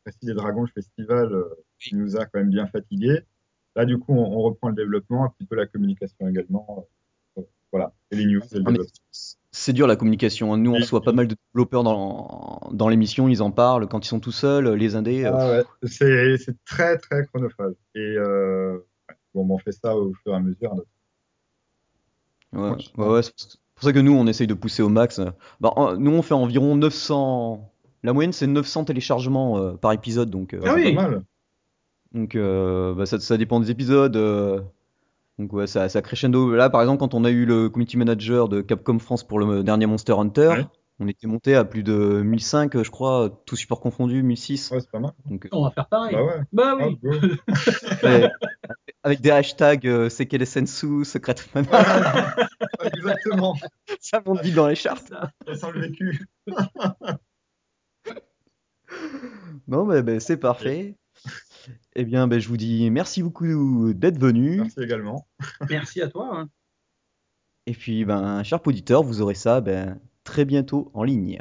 Récit 0.06 0.26
des 0.26 0.34
Dragons, 0.34 0.62
le 0.63 0.67
festival, 0.72 1.34
euh, 1.34 1.45
qui 1.80 1.95
nous 1.95 2.15
a 2.17 2.26
quand 2.26 2.39
même 2.39 2.50
bien 2.50 2.67
fatigués. 2.67 3.22
Là, 3.76 3.86
du 3.86 3.98
coup, 3.98 4.13
on, 4.13 4.24
on 4.38 4.41
reprend 4.41 4.69
le 4.69 4.76
développement, 4.76 5.26
un 5.26 5.30
petit 5.30 5.45
peu 5.45 5.56
la 5.56 5.65
communication 5.67 6.28
également. 6.28 6.88
Voilà, 7.71 7.93
et 8.12 8.15
les 8.15 8.25
news, 8.25 8.41
Ah, 8.65 8.71
c'est 9.51 9.73
dur 9.73 9.86
la 9.88 9.95
communication. 9.95 10.53
hein. 10.53 10.58
Nous, 10.58 10.71
on 10.71 10.75
reçoit 10.75 11.01
pas 11.01 11.12
mal 11.12 11.27
de 11.27 11.36
développeurs 11.53 11.84
dans, 11.84 12.62
dans 12.71 12.88
l'émission, 12.89 13.27
ils 13.27 13.43
en 13.43 13.51
parlent 13.51 13.88
quand 13.88 14.03
ils 14.05 14.08
sont 14.08 14.19
tout 14.19 14.32
seuls, 14.32 14.67
les 14.73 14.95
indés. 14.95 15.25
euh, 15.25 15.32
Ah 15.34 15.49
ouais, 15.51 15.63
c'est 15.88 16.38
c'est 16.38 16.55
très 16.65 16.97
très 16.97 17.25
chronophage. 17.27 17.73
Et 17.95 17.99
euh, 18.17 18.79
bon, 19.36 19.47
on 19.49 19.58
fait 19.60 19.71
ça 19.71 19.95
au 19.95 20.13
fur 20.23 20.34
et 20.34 20.36
à 20.36 20.39
mesure. 20.39 20.73
notre- 20.75 20.88
Ouais, 22.51 22.71
ouais, 22.97 23.08
ouais, 23.13 23.21
c'est 23.23 23.34
pour 23.75 23.84
ça 23.84 23.93
que 23.93 23.99
nous, 23.99 24.13
on 24.13 24.25
essaye 24.25 24.47
de 24.47 24.55
pousser 24.55 24.82
au 24.82 24.89
max. 24.89 25.21
Bah, 25.60 25.71
nous, 25.99 26.12
on 26.12 26.21
fait 26.23 26.34
environ 26.34 26.75
900. 26.75 27.71
La 28.01 28.13
moyenne, 28.13 28.34
c'est 28.34 28.47
900 28.47 28.86
téléchargements 28.86 29.60
euh, 29.60 29.73
par 29.73 29.91
épisode, 29.91 30.29
donc, 30.32 30.55
Ah 30.55 30.60
c'est 30.63 30.73
oui. 30.73 30.95
pas 30.95 31.03
mal. 31.10 31.23
donc 32.13 32.36
bah, 32.36 33.05
ça, 33.05 33.19
ça 33.19 33.38
dépend 33.38 33.60
des 33.60 33.69
épisodes. 33.69 34.15
Donc 35.39 35.52
ouais, 35.54 35.65
ça, 35.67 35.89
ça 35.89 36.02
crescendo. 36.04 36.54
Là, 36.54 36.69
par 36.69 36.82
exemple, 36.82 36.99
quand 36.99 37.13
on 37.15 37.23
a 37.25 37.30
eu 37.32 37.45
le 37.45 37.69
community 37.69 37.97
manager 37.97 38.49
de 38.49 38.62
Capcom 38.62 38.99
France 38.99 39.23
pour 39.28 39.39
le 39.39 39.63
dernier 39.63 39.86
Monster 39.88 40.13
Hunter, 40.13 40.47
Ouais. 40.49 40.65
on 40.99 41.08
était 41.08 41.28
monté 41.28 41.56
à 41.56 41.63
plus 41.63 41.82
de 41.82 42.21
1005, 42.21 42.84
je 42.84 42.91
crois, 42.91 43.41
tout 43.45 43.56
support 43.56 43.80
confondu, 43.80 44.21
1006. 44.21 44.71
Ouais, 44.71 44.82
c'est 44.82 44.91
pas 44.91 44.99
mal. 44.99 45.12
Donc, 45.30 45.45
euh, 45.45 45.49
On 45.54 45.63
va 45.63 45.71
faire 45.71 45.88
pareil. 45.88 46.13
Bah 46.13 46.23
ouais. 46.23 46.41
Bah 46.52 46.78
Ah, 46.82 46.88
oui. 46.88 46.99
ouais, 48.04 48.30
avec 49.04 49.21
des 49.21 49.32
hashtags 49.32 49.88
euh, 49.88 50.10
Sekele 50.10 50.45
Sensu, 50.45 51.06
Secret 51.06 51.36
Mana, 51.56 52.36
Exactement. 52.84 53.56
ça 54.02 54.21
monte 54.25 54.41
vite 54.41 54.56
dans 54.56 54.67
les 54.67 54.75
charts. 54.75 54.99
Ça. 55.08 55.32
Ça 55.47 55.56
sent 55.56 55.71
le 55.73 55.80
vécu. 55.82 56.25
Non, 59.67 59.86
mais 59.86 60.02
ben, 60.02 60.19
c'est 60.19 60.38
parfait. 60.38 60.95
Eh 61.95 62.06
bien, 62.06 62.28
ben, 62.28 62.39
je 62.39 62.48
vous 62.48 62.58
dis 62.58 62.89
merci 62.91 63.24
beaucoup 63.24 63.93
d'être 63.93 64.19
venu. 64.19 64.58
Merci 64.58 64.82
également. 64.82 65.28
Merci 65.69 66.02
à 66.02 66.08
toi. 66.08 66.30
hein. 66.34 66.50
Et 67.65 67.74
puis, 67.74 68.06
ben, 68.06 68.43
cher 68.43 68.60
auditeur, 68.65 69.04
vous 69.04 69.22
aurez 69.22 69.36
ça 69.36 69.62
ben, 69.62 70.00
très 70.24 70.45
bientôt 70.45 70.91
en 70.93 71.04
ligne. 71.04 71.39